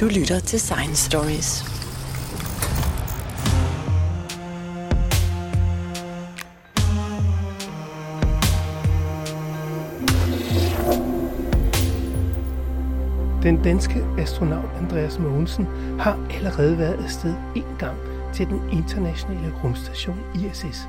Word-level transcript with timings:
Du 0.00 0.04
lytter 0.06 0.40
til 0.40 0.60
Science 0.60 1.04
Stories. 1.10 1.64
Den 13.42 13.62
danske 13.62 14.04
astronaut 14.18 14.70
Andreas 14.80 15.18
Mogensen 15.18 15.66
har 16.00 16.28
allerede 16.34 16.78
været 16.78 17.04
afsted 17.04 17.34
en 17.56 17.76
gang 17.78 17.96
til 18.34 18.46
den 18.46 18.60
internationale 18.72 19.54
rumstation 19.64 20.20
ISS. 20.34 20.88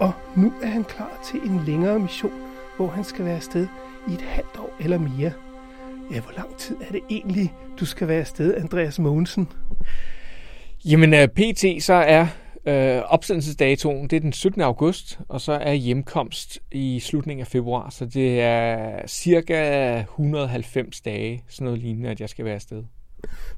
Og 0.00 0.12
nu 0.36 0.52
er 0.62 0.68
han 0.68 0.84
klar 0.84 1.20
til 1.24 1.40
en 1.44 1.64
længere 1.64 1.98
mission, 1.98 2.32
hvor 2.76 2.88
han 2.88 3.04
skal 3.04 3.24
være 3.24 3.36
afsted 3.36 3.66
i 4.08 4.14
et 4.14 4.22
halvt 4.22 4.58
år 4.58 4.76
eller 4.80 4.98
mere. 4.98 5.32
Ja, 6.10 6.20
hvor 6.20 6.32
lang 6.36 6.56
tid 6.56 6.76
er 6.88 6.92
det 6.92 7.00
egentlig, 7.10 7.52
du 7.80 7.86
skal 7.86 8.08
være 8.08 8.20
afsted, 8.20 8.54
Andreas 8.54 8.98
Mogensen? 8.98 9.48
Jamen, 10.84 11.14
uh, 11.14 11.20
pt. 11.20 11.82
så 11.82 11.94
er 11.94 12.22
uh, 12.66 13.12
opsendelsesdatoen, 13.12 14.08
det 14.08 14.16
er 14.16 14.20
den 14.20 14.32
17. 14.32 14.62
august, 14.62 15.18
og 15.28 15.40
så 15.40 15.52
er 15.52 15.72
hjemkomst 15.72 16.58
i 16.72 17.00
slutningen 17.00 17.40
af 17.40 17.46
februar, 17.46 17.90
så 17.90 18.04
det 18.04 18.40
er 18.40 19.06
cirka 19.06 19.98
190 20.00 21.00
dage, 21.00 21.44
sådan 21.48 21.64
noget 21.64 21.80
lignende, 21.80 22.10
at 22.10 22.20
jeg 22.20 22.28
skal 22.28 22.44
være 22.44 22.54
afsted. 22.54 22.82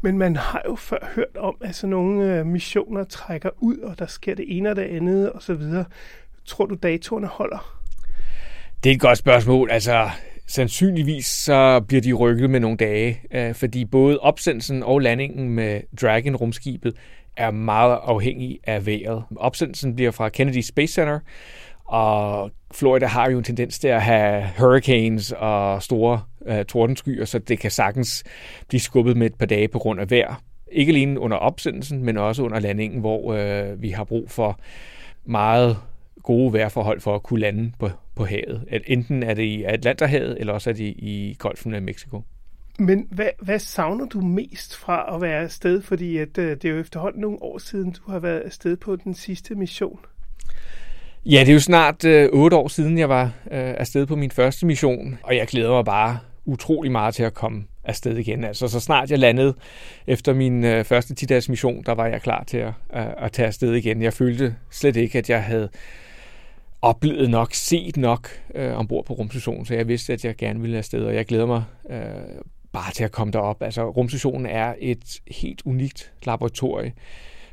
Men 0.00 0.18
man 0.18 0.36
har 0.36 0.62
jo 0.68 0.76
før 0.76 1.10
hørt 1.14 1.36
om, 1.38 1.56
at 1.60 1.74
sådan 1.74 1.90
nogle 1.90 2.40
uh, 2.40 2.46
missioner 2.46 3.04
trækker 3.04 3.50
ud, 3.58 3.78
og 3.78 3.98
der 3.98 4.06
sker 4.06 4.34
det 4.34 4.44
ene 4.48 4.70
og 4.70 4.76
det 4.76 4.82
andet 4.82 5.32
osv. 5.32 5.62
Tror 6.44 6.66
du, 6.66 6.74
datorerne 6.74 7.26
holder? 7.26 7.82
Det 8.84 8.90
er 8.90 8.94
et 8.94 9.00
godt 9.00 9.18
spørgsmål. 9.18 9.70
Altså, 9.70 10.10
sandsynligvis 10.46 11.26
så 11.26 11.80
bliver 11.80 12.00
de 12.00 12.12
rykket 12.12 12.50
med 12.50 12.60
nogle 12.60 12.76
dage, 12.76 13.20
øh, 13.30 13.54
fordi 13.54 13.84
både 13.84 14.18
opsendelsen 14.18 14.82
og 14.82 15.00
landingen 15.00 15.50
med 15.50 15.80
Dragon-rumskibet 16.00 16.94
er 17.36 17.50
meget 17.50 17.98
afhængig 18.02 18.58
af 18.64 18.86
vejret. 18.86 19.24
Opsendelsen 19.36 19.94
bliver 19.94 20.10
fra 20.10 20.28
Kennedy 20.28 20.60
Space 20.60 20.92
Center, 20.92 21.18
og 21.84 22.50
Florida 22.74 23.06
har 23.06 23.30
jo 23.30 23.38
en 23.38 23.44
tendens 23.44 23.78
til 23.78 23.88
at 23.88 24.02
have 24.02 24.44
hurricanes 24.58 25.32
og 25.38 25.82
store 25.82 26.20
uh, 26.40 26.62
tordenskyer, 26.68 27.24
så 27.24 27.38
det 27.38 27.58
kan 27.58 27.70
sagtens 27.70 28.24
blive 28.68 28.80
skubbet 28.80 29.16
med 29.16 29.26
et 29.26 29.34
par 29.34 29.46
dage 29.46 29.68
på 29.68 29.78
grund 29.78 30.00
af 30.00 30.10
vejr. 30.10 30.42
Ikke 30.72 30.90
alene 30.90 31.20
under 31.20 31.36
opsendelsen, 31.36 32.04
men 32.04 32.16
også 32.16 32.42
under 32.42 32.60
landingen, 32.60 33.00
hvor 33.00 33.20
uh, 33.20 33.82
vi 33.82 33.90
har 33.90 34.04
brug 34.04 34.30
for 34.30 34.60
meget 35.24 35.76
gode 36.26 36.52
vejrforhold 36.52 37.00
for 37.00 37.14
at 37.14 37.22
kunne 37.22 37.40
lande 37.40 37.72
på, 37.78 37.90
på 38.14 38.24
havet. 38.24 38.64
At 38.70 38.82
enten 38.86 39.22
er 39.22 39.34
det 39.34 39.42
i 39.42 39.62
Atlanterhavet, 39.62 40.36
eller 40.40 40.52
også 40.52 40.70
er 40.70 40.74
det 40.74 40.94
i 40.98 41.36
Golfen 41.38 41.74
af 41.74 41.82
Mexico. 41.82 42.22
Men 42.78 43.06
hvad, 43.10 43.28
hvad 43.42 43.58
savner 43.58 44.06
du 44.06 44.20
mest 44.20 44.76
fra 44.76 45.14
at 45.14 45.20
være 45.20 45.42
afsted? 45.42 45.82
Fordi 45.82 46.16
at, 46.16 46.38
uh, 46.38 46.44
det 46.44 46.64
er 46.64 46.68
jo 46.68 46.80
efterhånden 46.80 47.20
nogle 47.20 47.42
år 47.42 47.58
siden, 47.58 47.90
du 47.90 48.10
har 48.10 48.18
været 48.18 48.40
afsted 48.40 48.76
på 48.76 48.96
den 48.96 49.14
sidste 49.14 49.54
mission. 49.54 49.98
Ja, 51.26 51.40
det 51.40 51.48
er 51.48 51.52
jo 51.52 51.60
snart 51.60 52.04
øh, 52.04 52.28
otte 52.32 52.56
år 52.56 52.68
siden, 52.68 52.98
jeg 52.98 53.08
var 53.08 53.24
øh, 53.24 53.30
afsted 53.78 54.06
på 54.06 54.16
min 54.16 54.30
første 54.30 54.66
mission, 54.66 55.18
og 55.22 55.36
jeg 55.36 55.46
glæder 55.46 55.70
mig 55.70 55.84
bare 55.84 56.18
utrolig 56.44 56.92
meget 56.92 57.14
til 57.14 57.22
at 57.22 57.34
komme 57.34 57.64
afsted 57.84 58.16
igen. 58.16 58.44
Altså, 58.44 58.68
så 58.68 58.80
snart 58.80 59.10
jeg 59.10 59.18
landede 59.18 59.54
efter 60.06 60.34
min 60.34 60.64
øh, 60.64 60.84
første 60.84 61.14
10-dages 61.20 61.48
mission, 61.48 61.82
der 61.86 61.92
var 61.92 62.06
jeg 62.06 62.22
klar 62.22 62.44
til 62.44 62.58
at, 62.58 62.72
at, 62.90 63.14
at 63.18 63.32
tage 63.32 63.46
afsted 63.46 63.74
igen. 63.74 64.02
Jeg 64.02 64.12
følte 64.12 64.54
slet 64.70 64.96
ikke, 64.96 65.18
at 65.18 65.30
jeg 65.30 65.42
havde 65.42 65.68
oplevet 66.86 67.30
nok, 67.30 67.54
set 67.54 67.96
nok 67.96 68.28
øh, 68.54 68.78
ombord 68.78 69.04
på 69.04 69.12
rumstationen, 69.12 69.66
så 69.66 69.74
jeg 69.74 69.88
vidste, 69.88 70.12
at 70.12 70.24
jeg 70.24 70.36
gerne 70.36 70.60
ville 70.60 70.78
afsted, 70.78 71.04
og 71.04 71.14
jeg 71.14 71.26
glæder 71.26 71.46
mig 71.46 71.64
øh, 71.90 72.00
bare 72.72 72.92
til 72.92 73.04
at 73.04 73.12
komme 73.12 73.32
derop. 73.32 73.62
Altså, 73.62 73.90
rumstationen 73.90 74.46
er 74.46 74.74
et 74.78 75.20
helt 75.28 75.62
unikt 75.64 76.12
laboratorium, 76.26 76.92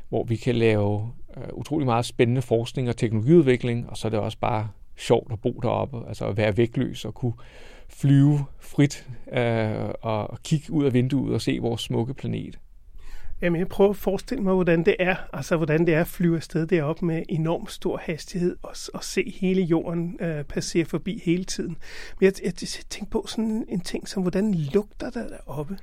hvor 0.08 0.24
vi 0.24 0.36
kan 0.36 0.54
lave 0.54 1.12
øh, 1.36 1.42
utrolig 1.52 1.86
meget 1.86 2.04
spændende 2.04 2.42
forskning 2.42 2.88
og 2.88 2.96
teknologiudvikling, 2.96 3.90
og 3.90 3.96
så 3.96 4.08
er 4.08 4.10
det 4.10 4.20
også 4.20 4.38
bare 4.38 4.68
sjovt 4.96 5.32
at 5.32 5.40
bo 5.40 5.60
deroppe, 5.62 6.08
altså 6.08 6.26
at 6.26 6.36
være 6.36 6.56
vægtløs 6.56 7.04
og 7.04 7.14
kunne 7.14 7.34
flyve 7.88 8.44
frit 8.60 9.08
øh, 9.32 9.88
og 10.02 10.38
kigge 10.42 10.72
ud 10.72 10.84
af 10.84 10.92
vinduet 10.92 11.34
og 11.34 11.40
se 11.40 11.58
vores 11.60 11.80
smukke 11.80 12.14
planet. 12.14 12.58
Jamen, 13.44 13.58
jeg 13.58 13.68
prøver 13.68 13.90
at 13.90 13.96
forestille 13.96 14.42
mig, 14.42 14.54
hvordan 14.54 14.84
det 14.84 14.96
er, 14.98 15.16
altså 15.32 15.56
hvordan 15.56 15.86
det 15.86 15.94
er 15.94 16.00
at 16.00 16.06
flyve 16.06 16.36
afsted 16.36 16.66
derop 16.66 17.02
med 17.02 17.22
enorm 17.28 17.66
stor 17.68 18.00
hastighed 18.02 18.56
og, 18.62 18.74
og 18.94 19.04
se 19.04 19.34
hele 19.40 19.62
jorden 19.62 20.16
øh, 20.20 20.44
passere 20.44 20.84
forbi 20.84 21.22
hele 21.24 21.44
tiden. 21.44 21.76
Men 22.20 22.24
jeg, 22.24 22.32
jeg, 22.44 22.52
jeg 22.62 22.68
tænker 22.90 23.10
på 23.10 23.24
sådan 23.28 23.64
en 23.68 23.80
ting 23.80 24.08
som, 24.08 24.22
hvordan 24.22 24.54
lugter 24.54 25.10
der 25.10 25.28
deroppe? 25.28 25.78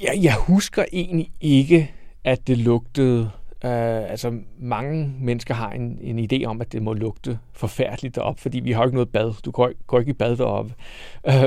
Ja, 0.00 0.10
jeg 0.22 0.34
husker 0.34 0.84
egentlig 0.92 1.30
ikke, 1.40 1.94
at 2.24 2.46
det 2.46 2.58
lugtede 2.58 3.30
Uh, 3.64 3.70
altså 4.10 4.40
mange 4.58 5.14
mennesker 5.20 5.54
har 5.54 5.70
en, 5.70 5.98
en 6.00 6.18
idé 6.32 6.44
om, 6.44 6.60
at 6.60 6.72
det 6.72 6.82
må 6.82 6.92
lugte 6.92 7.38
forfærdeligt 7.52 8.14
derop, 8.14 8.40
fordi 8.40 8.60
vi 8.60 8.72
har 8.72 8.84
ikke 8.84 8.94
noget 8.94 9.08
bad. 9.08 9.42
Du 9.44 9.50
går, 9.50 9.72
går 9.86 9.98
ikke 9.98 10.10
i 10.10 10.12
bad 10.12 10.36
deroppe. 10.36 10.74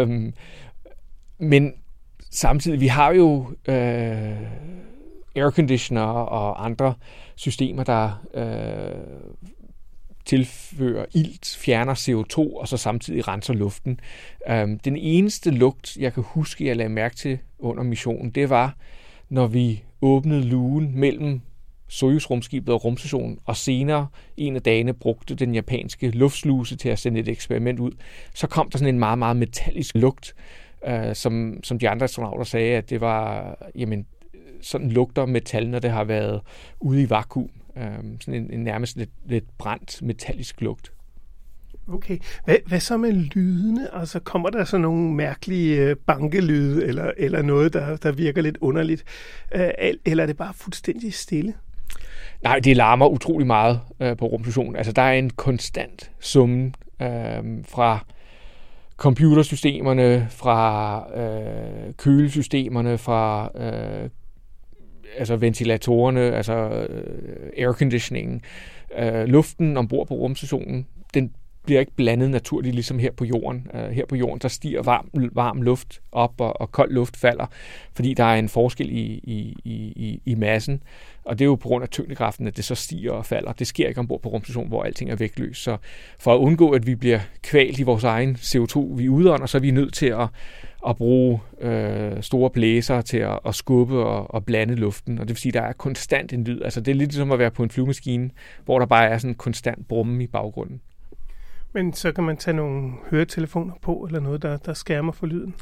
Um, 0.02 0.34
men 1.38 1.74
samtidig, 2.32 2.82
vi 2.82 2.88
har 2.88 3.12
jo 3.14 3.54
øh, 3.68 4.36
airconditioner 5.36 6.02
og 6.02 6.66
andre 6.66 6.94
systemer, 7.36 7.84
der 7.84 8.24
øh, 8.34 9.32
tilfører 10.26 11.06
ilt, 11.14 11.58
fjerner 11.60 11.94
CO2 11.94 12.38
og 12.38 12.68
så 12.68 12.78
samtidig 12.78 13.28
renser 13.28 13.54
luften. 13.54 14.00
Um, 14.52 14.80
den 14.80 14.98
eneste 14.98 15.52
lugt, 15.52 15.98
jeg 15.98 16.14
kan 16.14 16.24
huske, 16.28 16.66
jeg 16.66 16.76
lagde 16.76 16.90
mærke 16.90 17.16
til 17.16 17.40
under 17.60 17.84
missionen, 17.84 18.32
det 18.32 18.50
var, 18.50 18.76
når 19.30 19.48
vi 19.48 19.84
åbnede 20.02 20.44
lugen 20.44 21.00
mellem 21.00 21.42
Soyuz-rumskibet 21.88 22.74
og 22.74 22.86
rumstationen, 22.86 23.40
og 23.46 23.58
senere 23.58 24.08
en 24.38 24.56
af 24.56 24.62
dagene 24.62 24.94
brugte 24.94 25.36
den 25.36 25.56
japanske 25.56 26.10
luftsluse 26.10 26.76
til 26.76 26.90
at 26.90 27.00
sende 27.00 27.20
et 27.20 27.28
eksperiment 27.28 27.80
ud, 27.80 27.92
så 28.34 28.48
kom 28.48 28.70
der 28.70 28.78
sådan 28.78 28.94
en 28.94 29.00
meget, 29.00 29.20
meget 29.20 29.38
metallisk 29.38 29.96
lugt, 29.96 30.36
øh, 30.88 31.16
som, 31.16 31.60
som 31.64 31.80
de 31.80 31.90
andre 31.90 32.04
astronauter 32.04 32.44
sagde, 32.44 32.78
at 32.78 32.90
det 32.90 33.02
var, 33.02 33.56
jamen, 33.76 34.06
sådan 34.62 34.90
lugter 34.90 35.26
metal, 35.26 35.70
når 35.70 35.80
det 35.80 35.92
har 35.92 36.04
været 36.04 36.42
ude 36.80 37.02
i 37.02 37.10
vakuum. 37.10 37.50
Øh, 37.78 37.84
sådan 38.20 38.34
en, 38.34 38.54
en 38.54 38.64
nærmest 38.64 38.98
lidt, 38.98 39.10
lidt 39.26 39.58
brændt 39.58 40.02
metallisk 40.02 40.62
lugt. 40.62 40.92
Okay. 41.88 42.18
Hvad, 42.46 42.56
hvad 42.68 42.80
så 42.80 42.98
med 42.98 43.14
lydene? 43.14 43.96
Altså 43.96 44.20
kommer 44.20 44.50
der 44.50 44.64
så 44.64 44.78
nogle 44.78 45.14
mærkelige 45.14 45.82
øh, 45.82 45.96
bankelyde, 45.96 46.86
eller, 46.86 47.12
eller 47.18 47.42
noget, 47.42 47.74
der, 47.74 47.98
der 47.98 48.12
virker 48.12 48.42
lidt 48.42 48.58
underligt? 48.62 49.04
Øh, 49.56 49.70
eller 50.06 50.24
er 50.24 50.28
det 50.28 50.38
bare 50.38 50.54
fuldstændig 50.54 51.14
stille? 51.14 51.54
Nej, 52.44 52.60
det 52.60 52.78
larmer 52.78 53.08
utrolig 53.08 53.48
meget 53.48 53.80
øh, 54.00 54.18
på 54.18 54.26
rumstationen. 54.26 54.76
Altså, 54.76 54.92
der 54.92 55.02
er 55.02 55.14
en 55.14 55.30
konstant 55.30 56.12
summen 56.20 56.76
øh, 57.02 57.44
fra 57.68 58.06
computersystemerne, 59.02 60.28
fra 60.30 61.06
øh, 61.16 61.94
kølesystemerne, 61.98 62.98
fra 62.98 63.52
øh, 63.56 64.10
altså 65.18 65.36
ventilatorerne, 65.36 66.22
altså 66.22 66.54
øh, 66.54 67.50
airconditioningen. 67.58 68.42
Øh, 68.98 69.26
luften 69.26 69.78
ombord 69.78 70.08
på 70.08 70.14
rumstationen, 70.14 70.88
den 71.14 71.34
bliver 71.64 71.80
ikke 71.80 71.96
blandet 71.96 72.30
naturligt, 72.30 72.76
ligesom 72.76 73.00
her 73.00 73.12
på 73.12 73.26
jorden. 73.26 73.68
Øh, 73.74 73.90
her 73.90 74.06
på 74.06 74.16
jorden, 74.16 74.40
der 74.40 74.48
stiger 74.48 74.84
varm, 74.84 75.10
varm 75.32 75.62
luft 75.62 76.02
op, 76.12 76.42
og, 76.42 76.62
og 76.62 76.72
kold 76.72 76.92
luft 76.92 77.18
falder, 77.18 77.46
fordi 77.94 78.14
der 78.14 78.24
er 78.24 78.36
en 78.36 78.50
forskel 78.50 78.90
i, 78.90 79.22
i, 79.24 79.58
i, 79.66 80.22
i 80.26 80.36
massen. 80.36 80.84
Og 81.26 81.40
det 81.40 81.46
er 81.46 81.50
jo 81.50 81.56
på 81.56 81.68
grund 81.68 81.84
af 81.84 81.90
tyngdekraften, 81.90 82.48
at 82.48 82.58
det 82.58 82.66
så 82.66 82.76
stiger 82.76 83.12
og 83.12 83.26
falder. 83.26 83.52
Det 83.52 83.68
sker 83.68 83.88
ikke 83.88 84.00
ombord 84.00 84.22
på 84.22 84.30
rumstationen, 84.30 84.70
hvor 84.70 84.84
alting 84.84 85.12
er 85.12 85.16
vægtløs. 85.16 85.58
Så 85.58 85.78
for 86.20 86.34
at 86.34 86.38
undgå, 86.38 86.72
at 86.72 86.88
vi 86.88 86.96
bliver 86.96 87.20
kvalt 87.44 87.80
i 87.80 87.84
vores 87.84 88.04
egen 88.04 88.36
CO2, 88.36 88.80
vi 88.80 89.10
udånder, 89.10 89.46
så 89.46 89.58
er 89.58 89.62
vi 89.62 89.72
nødt 89.72 89.94
til 89.94 90.06
at, 90.06 90.28
at 90.88 90.96
bruge 90.96 91.40
øh, 91.62 92.24
store 92.24 92.50
blæser 92.50 93.02
til 93.02 93.18
at, 93.18 93.40
at 93.46 93.56
skubbe 93.56 94.00
og, 94.00 94.34
og 94.34 94.46
blande 94.46 94.76
luften. 94.76 95.20
Og 95.20 95.28
det 95.28 95.30
vil 95.30 95.38
sige, 95.38 95.50
at 95.50 95.54
der 95.54 95.62
er 95.62 95.74
konstant 95.74 96.34
en 96.34 96.44
lyd. 96.44 96.62
Altså 96.62 96.82
det 96.82 96.92
er 96.92 96.96
lidt 96.96 97.14
som 97.14 97.32
at 97.32 97.40
være 97.40 97.52
på 97.52 97.64
en 97.64 97.70
flyvemaskine, 97.70 98.30
hvor 98.66 98.80
der 98.80 98.86
bare 98.86 99.10
er 99.10 99.18
sådan 99.18 99.32
en 99.32 99.36
konstant 99.36 99.88
brumme 99.88 100.24
i 100.24 100.28
baggrunden. 100.28 100.82
Men 101.74 101.94
så 101.94 102.12
kan 102.12 102.24
man 102.24 102.38
tage 102.38 102.56
nogle 102.56 102.92
høretelefoner 103.12 103.74
på, 103.82 104.06
eller 104.08 104.20
noget, 104.20 104.42
der, 104.42 104.58
der 104.58 104.74
skærmer 104.74 105.12
for 105.12 105.26
lyden? 105.26 105.56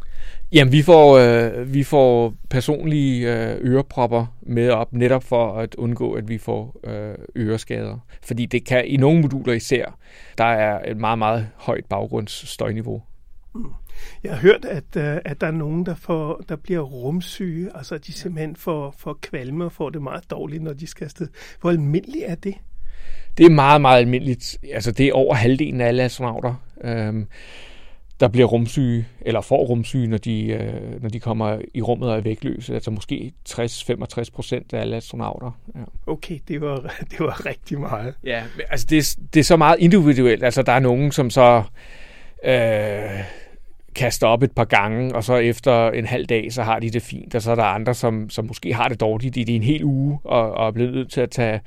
Jamen, 0.51 0.71
vi 0.71 0.81
får, 0.81 1.17
øh, 1.17 1.73
vi 1.73 1.83
får 1.83 2.33
personlige 2.49 3.33
øh, 3.33 3.57
ørepropper 3.61 4.25
med 4.41 4.69
op, 4.69 4.93
netop 4.93 5.23
for 5.23 5.53
at 5.53 5.75
undgå, 5.75 6.13
at 6.13 6.29
vi 6.29 6.37
får 6.37 6.79
øh, 6.83 7.15
øreskader. 7.35 7.97
Fordi 8.21 8.45
det 8.45 8.65
kan 8.65 8.87
i 8.87 8.97
nogle 8.97 9.21
moduler 9.21 9.53
især, 9.53 9.97
der 10.37 10.43
er 10.43 10.91
et 10.91 10.97
meget, 10.97 11.17
meget 11.17 11.47
højt 11.55 11.85
baggrundsstøjniveau. 11.85 13.01
Mm. 13.55 13.65
Jeg 14.23 14.31
har 14.31 14.39
hørt, 14.39 14.65
at, 14.65 14.95
øh, 14.97 15.17
at 15.25 15.41
der 15.41 15.47
er 15.47 15.51
nogen, 15.51 15.85
der, 15.85 15.95
får, 15.95 16.41
der 16.49 16.55
bliver 16.55 16.81
rumsyge, 16.81 17.69
altså 17.75 17.97
de 17.97 18.13
simpelthen 18.13 18.55
får, 18.55 18.95
får 18.97 19.17
kvalme 19.21 19.65
og 19.65 19.71
får 19.71 19.89
det 19.89 20.01
meget 20.01 20.31
dårligt, 20.31 20.63
når 20.63 20.73
de 20.73 20.87
skal 20.87 21.05
afsted. 21.05 21.27
Hvor 21.61 21.69
almindeligt 21.69 22.25
er 22.27 22.35
det? 22.35 22.55
Det 23.37 23.45
er 23.45 23.49
meget, 23.49 23.81
meget 23.81 23.99
almindeligt. 23.99 24.57
Altså, 24.73 24.91
det 24.91 25.07
er 25.07 25.13
over 25.13 25.35
halvdelen 25.35 25.81
af 25.81 25.87
alle 25.87 26.03
astronauter. 26.03 26.53
Øhm, 26.83 27.27
der 28.19 28.27
bliver 28.27 28.47
rumsyge, 28.47 29.07
eller 29.21 29.41
får 29.41 29.65
rumsyge, 29.65 30.07
når 30.07 30.17
de, 30.17 30.45
øh, 30.45 31.01
når 31.01 31.09
de 31.09 31.19
kommer 31.19 31.57
i 31.73 31.81
rummet 31.81 32.09
og 32.09 32.17
er 32.17 32.21
vægtløse. 32.21 32.73
Altså 32.73 32.91
måske 32.91 33.33
60-65 33.49 34.31
procent 34.33 34.73
af 34.73 34.81
alle 34.81 34.95
astronauter. 34.95 35.51
Ja. 35.75 35.79
Okay, 36.07 36.39
det 36.47 36.61
var, 36.61 36.79
det 37.11 37.19
var 37.19 37.45
rigtig 37.45 37.79
meget. 37.79 38.13
Ja, 38.23 38.43
altså 38.69 38.87
det, 38.89 39.17
det 39.33 39.39
er 39.39 39.43
så 39.43 39.57
meget 39.57 39.79
individuelt. 39.79 40.43
Altså 40.43 40.61
der 40.61 40.71
er 40.71 40.79
nogen, 40.79 41.11
som 41.11 41.29
så 41.29 41.63
øh, 42.45 43.23
kaster 43.95 44.27
op 44.27 44.43
et 44.43 44.51
par 44.51 44.65
gange, 44.65 45.15
og 45.15 45.23
så 45.23 45.35
efter 45.35 45.89
en 45.89 46.05
halv 46.05 46.25
dag, 46.25 46.53
så 46.53 46.63
har 46.63 46.79
de 46.79 46.89
det 46.89 47.01
fint. 47.01 47.35
Og 47.35 47.41
så 47.41 47.51
er 47.51 47.55
der 47.55 47.63
andre, 47.63 47.93
som, 47.93 48.29
som 48.29 48.45
måske 48.45 48.73
har 48.73 48.87
det 48.87 48.99
dårligt 48.99 49.37
i, 49.37 49.41
i 49.41 49.55
en 49.55 49.63
hel 49.63 49.83
uge, 49.83 50.19
og, 50.23 50.51
og 50.51 50.67
er 50.67 50.71
blevet 50.71 50.93
nødt 50.93 51.11
til 51.11 51.21
at 51.21 51.29
tage, 51.29 51.59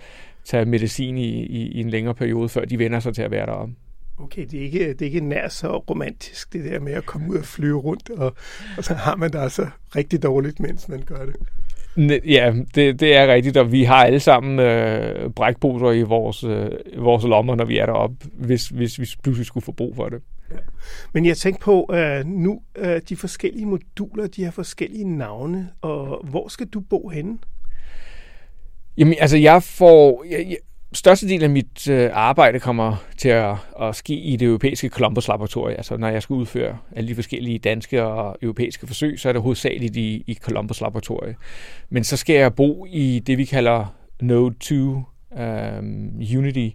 tage 0.45 0.65
medicin 0.65 1.19
i, 1.19 1.29
i, 1.29 1.69
i 1.73 1.81
en 1.81 1.91
længere 1.91 2.15
periode, 2.15 2.49
før 2.49 2.65
de 2.65 2.79
vender 2.79 3.01
sig 3.01 3.15
til 3.15 3.23
at 3.23 3.31
være 3.31 3.47
deroppe. 3.47 3.75
Okay, 4.19 4.47
det 4.51 4.61
er, 4.61 4.65
ikke, 4.65 4.89
det 4.89 5.03
er 5.03 5.07
ikke 5.07 5.21
nær 5.21 5.49
så 5.49 5.77
romantisk, 5.77 6.53
det 6.53 6.65
der 6.65 6.81
med 6.81 6.93
at 6.93 7.07
komme 7.07 7.31
ud 7.31 7.37
og 7.37 7.45
flyve 7.45 7.79
rundt, 7.79 8.11
og, 8.11 8.35
og 8.77 8.85
så 8.85 8.95
har 8.95 9.17
man 9.17 9.31
det 9.31 9.39
altså 9.39 9.67
rigtig 9.97 10.23
dårligt, 10.23 10.61
mens 10.61 10.89
man 10.89 11.03
gør 11.07 11.27
det. 11.27 11.37
Ja, 12.25 12.55
det, 12.75 13.01
det 13.01 13.17
er 13.17 13.35
rigtigt, 13.35 13.57
og 13.57 13.73
vi 13.73 13.85
har 13.85 14.05
alle 14.05 14.21
sammen 14.21 14.59
øh, 14.59 15.31
brækposer 15.31 15.91
i 15.91 16.03
vores, 16.03 16.45
øh, 16.45 16.71
vores 16.97 17.25
lommer, 17.25 17.55
når 17.55 17.65
vi 17.65 17.79
er 17.79 17.87
deroppe, 17.87 18.17
hvis, 18.33 18.69
hvis 18.69 18.99
vi 18.99 19.07
pludselig 19.23 19.47
skulle 19.47 19.65
få 19.65 19.73
brug 19.73 19.97
for 19.97 20.09
det. 20.09 20.23
Ja. 20.51 20.57
Men 21.13 21.27
jeg 21.27 21.37
tænker 21.37 21.61
på, 21.61 21.91
øh, 21.95 22.27
nu 22.27 22.61
øh, 22.77 23.01
de 23.09 23.17
forskellige 23.17 23.67
moduler, 23.67 24.27
de 24.27 24.45
har 24.45 24.51
forskellige 24.51 25.17
navne, 25.17 25.69
og 25.81 26.27
hvor 26.31 26.49
skal 26.49 26.67
du 26.67 26.81
bo 26.81 27.09
henne? 27.09 27.39
Jamen, 28.97 29.15
altså 29.21 29.37
jeg 29.37 29.63
får... 29.63 30.25
Jeg, 30.31 30.47
jeg, 30.49 30.57
størstedelen 30.95 31.43
af 31.43 31.51
mit 31.51 31.89
øh, 31.89 32.11
arbejde 32.13 32.61
kommer 32.61 32.97
til 33.17 33.29
at, 33.29 33.57
at 33.81 33.97
ske 33.97 34.15
i 34.15 34.37
det 34.37 34.47
europæiske 34.47 34.89
Columbus-laboratorium. 34.89 35.77
Altså 35.77 35.97
når 35.97 36.09
jeg 36.09 36.23
skal 36.23 36.35
udføre 36.35 36.79
alle 36.97 37.09
de 37.09 37.15
forskellige 37.15 37.59
danske 37.59 38.03
og 38.05 38.37
europæiske 38.43 38.87
forsøg, 38.87 39.21
så 39.21 39.29
er 39.29 39.33
det 39.33 39.43
hovedsageligt 39.43 39.97
i, 39.97 40.25
i 40.27 40.35
Columbus-laboratoriet. 40.35 41.37
Men 41.91 42.05
så 42.05 42.17
skal 42.17 42.37
jeg 42.37 42.55
bo 42.55 42.87
i 42.87 43.19
det, 43.27 43.39
vi 43.39 43.45
kalder 43.45 43.95
Node 44.21 44.55
2 44.61 44.75
øh, 45.39 45.79
Unity, 46.39 46.69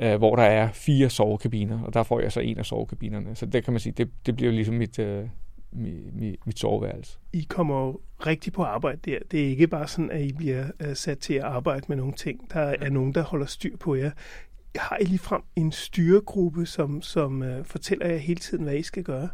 øh, 0.00 0.16
hvor 0.16 0.36
der 0.36 0.42
er 0.42 0.68
fire 0.72 1.10
sovekabiner, 1.10 1.82
og 1.82 1.94
der 1.94 2.02
får 2.02 2.20
jeg 2.20 2.32
så 2.32 2.40
en 2.40 2.58
af 2.58 2.66
sovekabinerne. 2.66 3.34
Så 3.34 3.46
det 3.46 3.64
kan 3.64 3.72
man 3.72 3.80
sige, 3.80 3.92
det, 3.96 4.10
det 4.26 4.36
bliver 4.36 4.52
ligesom 4.52 4.74
mit, 4.74 4.98
øh, 4.98 5.24
mit, 5.76 6.46
mit, 6.46 6.58
soveværelse. 6.58 7.18
I 7.32 7.46
kommer 7.48 7.86
jo 7.86 8.00
rigtig 8.26 8.52
på 8.52 8.62
arbejde 8.62 9.10
der. 9.10 9.18
Det 9.30 9.44
er 9.44 9.48
ikke 9.48 9.66
bare 9.66 9.88
sådan, 9.88 10.10
at 10.10 10.22
I 10.22 10.32
bliver 10.32 10.64
uh, 10.80 10.94
sat 10.94 11.18
til 11.18 11.34
at 11.34 11.42
arbejde 11.42 11.84
med 11.88 11.96
nogle 11.96 12.12
ting. 12.12 12.40
Der 12.52 12.60
er 12.60 12.90
nogen, 12.90 13.14
der 13.14 13.22
holder 13.22 13.46
styr 13.46 13.76
på 13.76 13.94
jer. 13.94 14.10
Har 14.76 14.96
I 15.00 15.04
ligefrem 15.04 15.42
en 15.56 15.72
styregruppe, 15.72 16.66
som, 16.66 17.02
som 17.02 17.42
uh, 17.42 17.64
fortæller 17.64 18.06
jer 18.06 18.16
hele 18.16 18.40
tiden, 18.40 18.64
hvad 18.64 18.74
I 18.74 18.82
skal 18.82 19.02
gøre? 19.02 19.28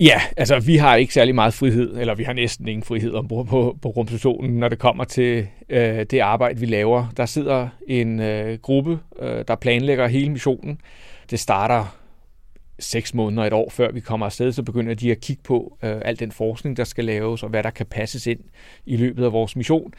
Ja, 0.00 0.20
altså 0.36 0.60
vi 0.60 0.76
har 0.76 0.96
ikke 0.96 1.14
særlig 1.14 1.34
meget 1.34 1.54
frihed, 1.54 1.96
eller 1.96 2.14
vi 2.14 2.22
har 2.22 2.32
næsten 2.32 2.68
ingen 2.68 2.82
frihed 2.82 3.14
ombord 3.14 3.46
på, 3.46 3.78
på 3.82 3.88
rumstationen, 3.88 4.58
når 4.58 4.68
det 4.68 4.78
kommer 4.78 5.04
til 5.04 5.46
øh, 5.68 6.06
det 6.10 6.18
arbejde, 6.18 6.60
vi 6.60 6.66
laver. 6.66 7.06
Der 7.16 7.26
sidder 7.26 7.68
en 7.88 8.20
øh, 8.20 8.58
gruppe, 8.58 8.98
øh, 9.18 9.44
der 9.48 9.54
planlægger 9.54 10.06
hele 10.06 10.30
missionen. 10.30 10.80
Det 11.30 11.40
starter 11.40 11.97
seks 12.78 13.14
måneder, 13.14 13.44
et 13.44 13.52
år 13.52 13.70
før 13.70 13.92
vi 13.92 14.00
kommer 14.00 14.26
afsted, 14.26 14.52
så 14.52 14.62
begynder 14.62 14.94
de 14.94 15.10
at 15.10 15.20
kigge 15.20 15.42
på 15.42 15.78
øh, 15.82 15.96
al 16.04 16.18
den 16.18 16.32
forskning, 16.32 16.76
der 16.76 16.84
skal 16.84 17.04
laves, 17.04 17.42
og 17.42 17.48
hvad 17.48 17.62
der 17.62 17.70
kan 17.70 17.86
passes 17.86 18.26
ind 18.26 18.40
i 18.86 18.96
løbet 18.96 19.24
af 19.24 19.32
vores 19.32 19.56
mission. 19.56 19.94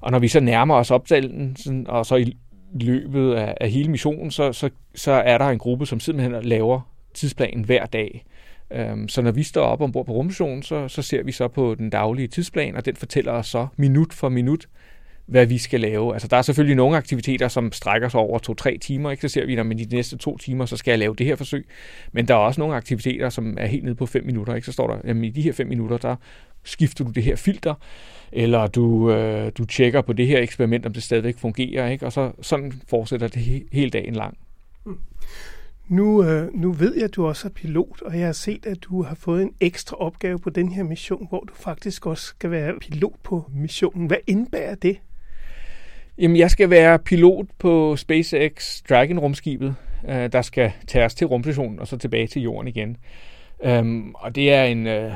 Og 0.00 0.10
når 0.10 0.18
vi 0.18 0.28
så 0.28 0.40
nærmer 0.40 0.74
os 0.74 0.90
optagelsen, 0.90 1.86
og 1.88 2.06
så 2.06 2.16
i 2.16 2.36
løbet 2.80 3.34
af, 3.34 3.54
af 3.60 3.70
hele 3.70 3.90
missionen, 3.90 4.30
så, 4.30 4.52
så, 4.52 4.70
så 4.94 5.12
er 5.12 5.38
der 5.38 5.44
en 5.48 5.58
gruppe, 5.58 5.86
som 5.86 6.00
simpelthen 6.00 6.42
laver 6.42 6.80
tidsplanen 7.14 7.64
hver 7.64 7.86
dag. 7.86 8.24
Øhm, 8.70 9.08
så 9.08 9.22
når 9.22 9.30
vi 9.30 9.42
står 9.42 9.62
op 9.62 9.80
ombord 9.80 10.06
på 10.06 10.12
rummissionen, 10.12 10.62
så, 10.62 10.88
så 10.88 11.02
ser 11.02 11.22
vi 11.22 11.32
så 11.32 11.48
på 11.48 11.74
den 11.74 11.90
daglige 11.90 12.28
tidsplan, 12.28 12.76
og 12.76 12.84
den 12.84 12.96
fortæller 12.96 13.32
os 13.32 13.46
så 13.46 13.66
minut 13.76 14.12
for 14.12 14.28
minut, 14.28 14.68
hvad 15.32 15.46
vi 15.46 15.58
skal 15.58 15.80
lave. 15.80 16.12
Altså, 16.12 16.28
der 16.28 16.36
er 16.36 16.42
selvfølgelig 16.42 16.76
nogle 16.76 16.96
aktiviteter, 16.96 17.48
som 17.48 17.72
strækker 17.72 18.08
sig 18.08 18.20
over 18.20 18.38
to-tre 18.38 18.78
timer. 18.78 19.10
Ikke? 19.10 19.20
Så 19.20 19.28
ser 19.28 19.46
vi, 19.46 19.56
at 19.56 19.80
i 19.80 19.84
de 19.84 19.96
næste 19.96 20.16
to 20.16 20.38
timer, 20.38 20.66
så 20.66 20.76
skal 20.76 20.92
jeg 20.92 20.98
lave 20.98 21.14
det 21.14 21.26
her 21.26 21.36
forsøg. 21.36 21.66
Men 22.12 22.28
der 22.28 22.34
er 22.34 22.38
også 22.38 22.60
nogle 22.60 22.74
aktiviteter, 22.74 23.28
som 23.28 23.56
er 23.60 23.66
helt 23.66 23.84
nede 23.84 23.94
på 23.94 24.06
fem 24.06 24.24
minutter. 24.26 24.54
Ikke? 24.54 24.66
Så 24.66 24.72
står 24.72 24.86
der, 24.86 24.98
jamen 25.04 25.24
i 25.24 25.30
de 25.30 25.42
her 25.42 25.52
fem 25.52 25.66
minutter, 25.66 25.96
der 25.96 26.16
skifter 26.64 27.04
du 27.04 27.10
det 27.10 27.22
her 27.22 27.36
filter, 27.36 27.74
eller 28.32 28.66
du, 28.66 29.12
øh, 29.12 29.52
du 29.58 29.64
tjekker 29.64 30.00
på 30.00 30.12
det 30.12 30.26
her 30.26 30.38
eksperiment, 30.38 30.86
om 30.86 30.92
det 30.92 31.02
stadigvæk 31.02 31.38
fungerer. 31.38 31.88
Ikke? 31.88 32.06
Og 32.06 32.12
så 32.12 32.32
sådan 32.40 32.72
fortsætter 32.88 33.28
det 33.28 33.40
he- 33.40 33.68
hele 33.72 33.90
dagen 33.90 34.14
lang. 34.14 34.38
Mm. 34.84 34.98
Nu, 35.88 36.24
øh, 36.24 36.54
nu 36.54 36.72
ved 36.72 36.94
jeg, 36.94 37.04
at 37.04 37.14
du 37.14 37.26
også 37.26 37.48
er 37.48 37.52
pilot, 37.52 38.02
og 38.02 38.18
jeg 38.18 38.26
har 38.26 38.32
set, 38.32 38.66
at 38.66 38.78
du 38.82 39.02
har 39.02 39.14
fået 39.14 39.42
en 39.42 39.52
ekstra 39.60 39.96
opgave 39.96 40.38
på 40.38 40.50
den 40.50 40.72
her 40.72 40.82
mission, 40.82 41.26
hvor 41.28 41.40
du 41.40 41.54
faktisk 41.54 42.06
også 42.06 42.26
skal 42.26 42.50
være 42.50 42.74
pilot 42.80 43.14
på 43.22 43.50
missionen. 43.54 44.06
Hvad 44.06 44.16
indebærer 44.26 44.74
det? 44.74 44.98
Jamen, 46.18 46.36
jeg 46.36 46.50
skal 46.50 46.70
være 46.70 46.98
pilot 46.98 47.46
på 47.58 47.96
SpaceX 47.96 48.82
Dragon-rumskibet, 48.88 49.74
øh, 50.08 50.32
der 50.32 50.42
skal 50.42 50.72
tages 50.86 51.14
til 51.14 51.26
rumstationen 51.26 51.78
og 51.80 51.86
så 51.86 51.96
tilbage 51.96 52.26
til 52.26 52.42
jorden 52.42 52.68
igen. 52.68 52.96
Um, 53.78 54.14
og 54.18 54.34
det 54.34 54.52
er 54.52 54.64
en, 54.64 54.86
uh, 54.86 55.12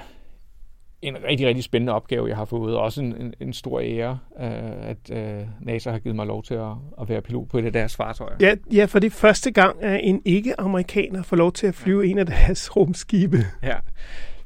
en 1.02 1.16
rigtig, 1.24 1.46
rigtig 1.46 1.64
spændende 1.64 1.92
opgave, 1.92 2.28
jeg 2.28 2.36
har 2.36 2.44
fået. 2.44 2.76
Også 2.76 3.02
en, 3.02 3.16
en, 3.20 3.34
en 3.40 3.52
stor 3.52 3.80
ære, 3.80 4.18
uh, 4.36 4.88
at 4.88 5.10
uh, 5.10 5.66
NASA 5.66 5.90
har 5.90 5.98
givet 5.98 6.16
mig 6.16 6.26
lov 6.26 6.42
til 6.42 6.54
at, 6.54 6.72
at 7.00 7.08
være 7.08 7.22
pilot 7.22 7.48
på 7.48 7.58
et 7.58 7.64
af 7.64 7.72
deres 7.72 7.96
fartøjer. 7.96 8.36
Ja, 8.40 8.54
ja, 8.72 8.84
for 8.84 8.98
det 8.98 9.06
er 9.06 9.16
første 9.16 9.50
gang, 9.50 9.82
at 9.82 10.00
en 10.02 10.22
ikke-amerikaner 10.24 11.22
får 11.22 11.36
lov 11.36 11.52
til 11.52 11.66
at 11.66 11.74
flyve 11.74 12.06
en 12.06 12.18
af 12.18 12.26
deres 12.26 12.76
rumskibe. 12.76 13.38
Ja, 13.62 13.74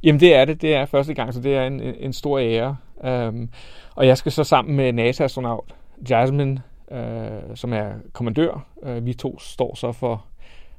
Jamen 0.02 0.20
det 0.20 0.34
er 0.34 0.44
det. 0.44 0.62
Det 0.62 0.74
er 0.74 0.86
første 0.86 1.14
gang, 1.14 1.34
så 1.34 1.40
det 1.40 1.54
er 1.54 1.66
en, 1.66 1.80
en 1.80 2.12
stor 2.12 2.38
ære. 2.38 2.76
Um, 3.28 3.50
og 3.94 4.06
jeg 4.06 4.18
skal 4.18 4.32
så 4.32 4.44
sammen 4.44 4.76
med 4.76 4.92
NASA-astronaut 4.92 5.74
Jasmine, 6.10 6.62
øh, 6.92 7.56
som 7.56 7.72
er 7.72 7.90
kommandør. 8.12 8.66
Øh, 8.82 9.06
vi 9.06 9.14
to 9.14 9.38
står 9.38 9.74
så 9.74 9.92
for 9.92 10.24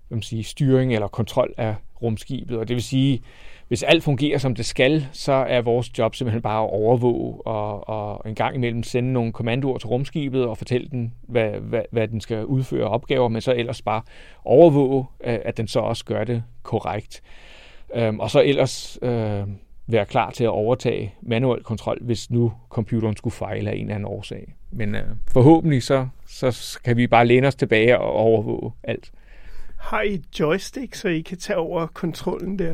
hvad 0.07 0.15
man 0.15 0.23
siger, 0.23 0.43
styring 0.43 0.93
eller 0.93 1.07
kontrol 1.07 1.53
af 1.57 1.75
rumskibet, 2.01 2.57
og 2.57 2.67
det 2.67 2.73
vil 2.73 2.83
sige, 2.83 3.21
hvis 3.67 3.83
alt 3.83 4.03
fungerer 4.03 4.37
som 4.37 4.55
det 4.55 4.65
skal, 4.65 5.07
så 5.11 5.31
er 5.31 5.61
vores 5.61 5.97
job 5.97 6.15
simpelthen 6.15 6.41
bare 6.41 6.63
at 6.63 6.69
overvåge 6.69 7.47
og, 7.47 7.89
og 7.89 8.29
en 8.29 8.35
gang 8.35 8.55
imellem 8.55 8.83
sende 8.83 9.13
nogle 9.13 9.33
kommandoer 9.33 9.77
til 9.77 9.87
rumskibet 9.87 10.45
og 10.45 10.57
fortælle 10.57 10.87
den, 10.89 11.13
hvad, 11.21 11.49
hvad, 11.49 11.81
hvad 11.91 12.07
den 12.07 12.21
skal 12.21 12.45
udføre 12.45 12.87
opgaver, 12.87 13.27
men 13.27 13.41
så 13.41 13.53
ellers 13.53 13.81
bare 13.81 14.01
overvåge, 14.45 15.05
øh, 15.23 15.39
at 15.45 15.57
den 15.57 15.67
så 15.67 15.79
også 15.79 16.05
gør 16.05 16.23
det 16.23 16.43
korrekt. 16.63 17.21
Øhm, 17.95 18.19
og 18.19 18.29
så 18.29 18.41
ellers 18.43 18.99
øh, 19.01 19.43
være 19.91 20.05
klar 20.05 20.31
til 20.31 20.43
at 20.43 20.49
overtage 20.49 21.13
manuel 21.21 21.63
kontrol, 21.63 21.97
hvis 22.01 22.31
nu 22.31 22.53
computeren 22.69 23.17
skulle 23.17 23.33
fejle 23.33 23.69
af 23.69 23.75
en 23.75 23.81
eller 23.81 23.95
anden 23.95 24.07
årsag. 24.07 24.55
Men 24.71 24.95
øh, 24.95 25.03
forhåbentlig 25.31 25.83
så, 25.83 26.07
så 26.25 26.79
kan 26.83 26.97
vi 26.97 27.07
bare 27.07 27.25
læne 27.25 27.47
os 27.47 27.55
tilbage 27.55 27.99
og 27.99 28.13
overvåge 28.13 28.71
alt. 28.83 29.11
Har 29.77 30.01
I 30.01 30.21
joystick, 30.39 30.95
så 30.95 31.07
I 31.07 31.21
kan 31.21 31.37
tage 31.37 31.57
over 31.57 31.87
kontrollen 31.87 32.59
der? 32.59 32.73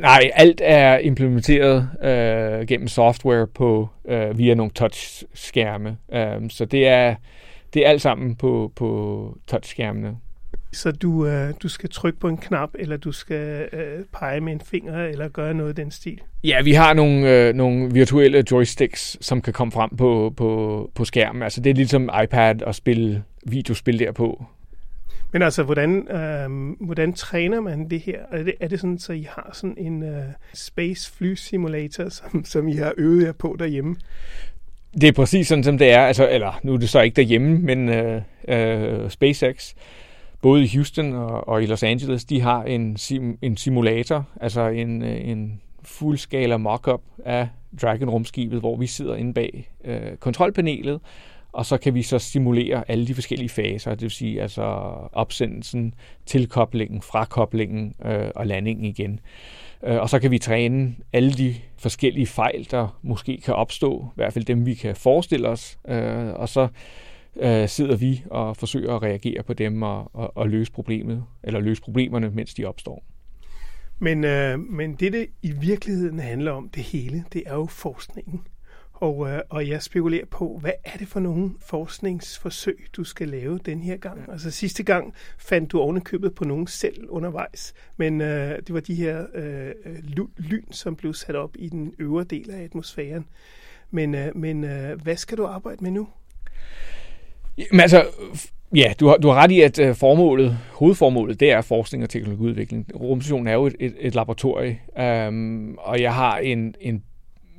Nej, 0.00 0.30
alt 0.34 0.60
er 0.64 0.98
implementeret 0.98 1.88
øh, 2.02 2.66
gennem 2.66 2.88
software 2.88 3.46
på 3.46 3.88
øh, 4.04 4.38
via 4.38 4.54
nogle 4.54 4.72
touchskærme. 4.72 5.96
Øh, 6.12 6.50
så 6.50 6.64
det 6.64 6.88
er 6.88 7.14
det 7.74 7.86
er 7.86 7.90
alt 7.90 8.02
sammen 8.02 8.36
på 8.36 8.72
på 8.76 9.38
touchskærmene. 9.46 10.16
Så 10.72 10.92
du, 10.92 11.26
øh, 11.26 11.54
du 11.62 11.68
skal 11.68 11.90
trykke 11.90 12.18
på 12.18 12.28
en 12.28 12.36
knap, 12.36 12.70
eller 12.74 12.96
du 12.96 13.12
skal 13.12 13.68
øh, 13.72 14.04
pege 14.12 14.40
med 14.40 14.52
en 14.52 14.60
finger, 14.60 15.04
eller 15.04 15.28
gøre 15.28 15.54
noget 15.54 15.78
i 15.78 15.82
den 15.82 15.90
stil? 15.90 16.20
Ja, 16.44 16.62
vi 16.62 16.72
har 16.72 16.94
nogle, 16.94 17.30
øh, 17.30 17.54
nogle 17.54 17.92
virtuelle 17.92 18.44
joysticks, 18.50 19.16
som 19.20 19.42
kan 19.42 19.52
komme 19.52 19.72
frem 19.72 19.96
på, 19.96 20.34
på, 20.36 20.90
på 20.94 21.04
skærmen. 21.04 21.42
Altså 21.42 21.60
det 21.60 21.70
er 21.70 21.74
ligesom 21.74 22.10
iPad 22.24 22.62
at 22.62 22.74
spille 22.74 23.22
videospil 23.46 23.98
derpå. 23.98 24.44
Men 25.32 25.42
altså, 25.42 25.62
hvordan, 25.62 26.08
øh, 26.08 26.86
hvordan 26.86 27.12
træner 27.12 27.60
man 27.60 27.90
det 27.90 28.00
her? 28.00 28.18
Er 28.32 28.42
det, 28.42 28.54
er 28.60 28.68
det 28.68 28.80
sådan, 28.80 28.98
så 28.98 29.12
I 29.12 29.26
har 29.30 29.50
sådan 29.52 29.78
en 29.78 30.02
øh, 30.02 30.22
space 30.54 31.12
fly 31.12 31.34
simulator, 31.34 32.08
som, 32.08 32.44
som 32.44 32.68
I 32.68 32.72
har 32.72 32.92
øvet 32.96 33.24
jer 33.24 33.32
på 33.32 33.56
derhjemme? 33.58 33.96
Det 35.00 35.08
er 35.08 35.12
præcis 35.12 35.48
sådan, 35.48 35.64
som 35.64 35.78
det 35.78 35.90
er. 35.90 36.00
Altså, 36.00 36.28
eller 36.28 36.60
nu 36.62 36.74
er 36.74 36.78
det 36.78 36.88
så 36.88 37.00
ikke 37.00 37.16
derhjemme, 37.16 37.58
men 37.58 37.88
øh, 37.88 38.22
øh, 38.48 39.10
SpaceX 39.10 39.74
både 40.42 40.64
i 40.64 40.70
Houston 40.74 41.12
og, 41.12 41.48
og 41.48 41.62
i 41.62 41.66
Los 41.66 41.82
Angeles, 41.82 42.24
de 42.24 42.40
har 42.40 42.62
en, 42.62 42.96
sim, 42.96 43.38
en 43.42 43.56
simulator, 43.56 44.24
altså 44.40 44.68
en, 44.68 45.02
øh, 45.02 45.28
en 45.28 45.60
fuldskala 45.82 46.56
mock-up 46.56 47.02
af 47.24 47.48
Dragon-rumskibet, 47.82 48.60
hvor 48.60 48.76
vi 48.76 48.86
sidder 48.86 49.16
inde 49.16 49.34
bag 49.34 49.70
øh, 49.84 50.16
kontrolpanelet, 50.20 51.00
og 51.52 51.66
så 51.66 51.76
kan 51.78 51.94
vi 51.94 52.02
så 52.02 52.18
simulere 52.18 52.84
alle 52.88 53.06
de 53.06 53.14
forskellige 53.14 53.48
faser, 53.48 53.90
det 53.90 54.02
vil 54.02 54.10
sige 54.10 54.42
altså 54.42 54.62
opsendelsen, 55.12 55.94
tilkoblingen, 56.26 57.02
frakoblingen 57.02 57.94
øh, 58.04 58.30
og 58.34 58.46
landingen 58.46 58.84
igen. 58.84 59.20
Øh, 59.82 60.00
og 60.00 60.08
så 60.08 60.18
kan 60.18 60.30
vi 60.30 60.38
træne 60.38 60.94
alle 61.12 61.32
de 61.32 61.54
forskellige 61.78 62.26
fejl, 62.26 62.68
der 62.70 62.98
måske 63.02 63.40
kan 63.44 63.54
opstå, 63.54 64.08
i 64.08 64.14
hvert 64.14 64.32
fald 64.32 64.44
dem, 64.44 64.66
vi 64.66 64.74
kan 64.74 64.96
forestille 64.96 65.48
os, 65.48 65.78
øh, 65.88 66.28
og 66.28 66.48
så 66.48 66.68
øh, 67.36 67.68
sidder 67.68 67.96
vi 67.96 68.24
og 68.30 68.56
forsøger 68.56 68.94
at 68.94 69.02
reagere 69.02 69.42
på 69.42 69.52
dem 69.52 69.82
og, 69.82 70.10
og, 70.12 70.36
og 70.36 70.48
løse 70.48 70.72
problemet, 70.72 71.24
eller 71.42 71.60
løse 71.60 71.82
problemerne, 71.82 72.30
mens 72.30 72.54
de 72.54 72.64
opstår. 72.64 73.04
Men, 73.98 74.24
øh, 74.24 74.58
men 74.58 74.94
det, 74.94 75.12
det 75.12 75.26
i 75.42 75.52
virkeligheden 75.60 76.18
handler 76.18 76.52
om, 76.52 76.68
det 76.68 76.82
hele, 76.82 77.24
det 77.32 77.42
er 77.46 77.54
jo 77.54 77.66
forskningen. 77.66 78.42
Og, 78.92 79.30
øh, 79.30 79.40
og 79.50 79.68
jeg 79.68 79.82
spekulerer 79.82 80.26
på, 80.26 80.58
hvad 80.60 80.72
er 80.84 80.96
det 80.98 81.08
for 81.08 81.20
nogle 81.20 81.50
forskningsforsøg, 81.60 82.86
du 82.96 83.04
skal 83.04 83.28
lave 83.28 83.58
den 83.58 83.82
her 83.82 83.96
gang? 83.96 84.32
Altså 84.32 84.50
sidste 84.50 84.82
gang 84.82 85.14
fandt 85.38 85.72
du 85.72 85.80
ovenikøbet 85.80 86.34
på 86.34 86.44
nogen 86.44 86.66
selv 86.66 87.08
undervejs, 87.08 87.74
men 87.96 88.20
øh, 88.20 88.58
det 88.66 88.74
var 88.74 88.80
de 88.80 88.94
her 88.94 89.26
øh, 89.34 89.72
lyn, 90.36 90.72
som 90.72 90.96
blev 90.96 91.14
sat 91.14 91.36
op 91.36 91.56
i 91.58 91.68
den 91.68 91.94
øvre 91.98 92.24
del 92.24 92.50
af 92.50 92.62
atmosfæren. 92.62 93.26
Men, 93.90 94.14
øh, 94.14 94.36
men 94.36 94.64
øh, 94.64 95.02
hvad 95.02 95.16
skal 95.16 95.38
du 95.38 95.46
arbejde 95.46 95.84
med 95.84 95.90
nu? 95.90 96.08
Men 97.70 97.80
altså, 97.80 98.06
ja, 98.74 98.92
du 99.00 99.06
har, 99.06 99.16
du 99.16 99.28
har 99.28 99.34
ret 99.34 99.50
i, 99.50 99.60
at 99.60 99.78
øh, 99.78 99.94
formålet, 99.94 100.58
hovedformålet, 100.72 101.40
det 101.40 101.50
er 101.50 101.60
forskning 101.60 102.04
og 102.04 102.10
teknologiudvikling. 102.10 102.86
Rumstationen 102.94 103.46
er 103.46 103.52
jo 103.52 103.66
et, 103.66 103.76
et, 103.80 103.94
et 104.00 104.14
laboratorie, 104.14 104.80
øhm, 104.98 105.74
og 105.78 106.00
jeg 106.00 106.14
har 106.14 106.38
en, 106.38 106.74
en 106.80 107.02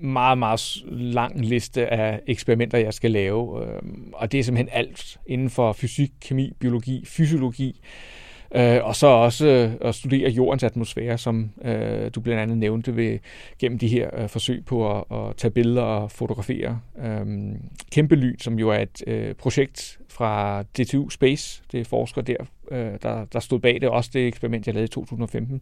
meget, 0.02 0.38
meget 0.38 0.84
lang 0.88 1.46
liste 1.46 1.88
af 1.88 2.20
eksperimenter, 2.28 2.78
jeg 2.78 2.94
skal 2.94 3.12
lave. 3.12 3.66
Øhm, 3.66 4.10
og 4.14 4.32
det 4.32 4.40
er 4.40 4.44
simpelthen 4.44 4.70
alt 4.74 5.18
inden 5.28 5.50
for 5.50 5.74
fysik, 5.74 6.12
kemi, 6.22 6.54
biologi, 6.60 7.06
fysiologi. 7.06 7.82
Øh, 7.84 8.23
Øh, 8.56 8.80
og 8.84 8.96
så 8.96 9.08
også 9.08 9.48
øh, 9.48 9.72
at 9.82 9.96
studere 9.96 10.30
jordens 10.30 10.64
atmosfære, 10.64 11.18
som 11.18 11.50
øh, 11.66 12.12
du 12.16 12.22
blandt 12.22 12.42
andet 12.42 12.58
nævnte 12.58 12.96
ved, 12.96 13.20
gennem 13.60 13.80
de 13.80 13.88
her 13.88 14.10
øh, 14.22 14.30
forsøg 14.30 14.66
på 14.66 14.98
at, 14.98 15.04
at 15.12 15.36
tage 15.38 15.52
billeder 15.52 15.82
og 15.82 16.12
fotografere. 16.12 16.80
Øh, 17.04 17.26
Kæmpe 17.92 18.16
Lyn, 18.16 18.38
som 18.40 18.60
jo 18.60 18.70
er 18.70 18.80
et 18.80 19.04
øh, 19.08 19.36
projekt 19.36 20.00
fra 20.10 20.62
DTU 20.62 21.10
Space, 21.10 21.64
det 21.72 21.80
er 21.80 21.86
forskere 21.86 22.24
der, 22.24 22.36
øh, 22.72 22.92
der, 23.02 23.26
der 23.26 23.40
stod 23.40 23.60
bag 23.60 23.82
det, 23.82 23.90
også 23.90 24.10
det 24.14 24.28
eksperiment, 24.28 24.68
jeg 24.68 24.74
lavede 24.74 24.86
i 24.86 24.88
2015, 24.88 25.62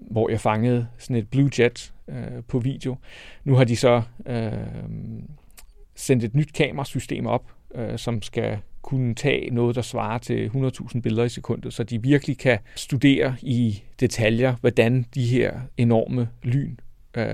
hvor 0.00 0.30
jeg 0.30 0.40
fangede 0.40 0.86
sådan 0.98 1.16
et 1.16 1.30
Blue 1.30 1.50
Jet 1.58 1.92
øh, 2.08 2.42
på 2.48 2.58
video. 2.58 2.96
Nu 3.44 3.54
har 3.54 3.64
de 3.64 3.76
så 3.76 4.02
øh, 4.26 4.52
sendt 5.94 6.24
et 6.24 6.34
nyt 6.34 6.52
kamerasystem 6.52 7.26
op, 7.26 7.44
øh, 7.74 7.98
som 7.98 8.22
skal 8.22 8.58
kunne 8.82 9.14
tage 9.14 9.50
noget, 9.50 9.76
der 9.76 9.82
svarer 9.82 10.18
til 10.18 10.50
100.000 10.54 11.00
billeder 11.00 11.24
i 11.24 11.28
sekundet, 11.28 11.74
så 11.74 11.82
de 11.82 12.02
virkelig 12.02 12.38
kan 12.38 12.58
studere 12.76 13.36
i 13.42 13.82
detaljer, 14.00 14.54
hvordan 14.60 15.06
de 15.14 15.26
her 15.26 15.60
enorme 15.76 16.28
lyn 16.42 16.76
øh, 17.16 17.26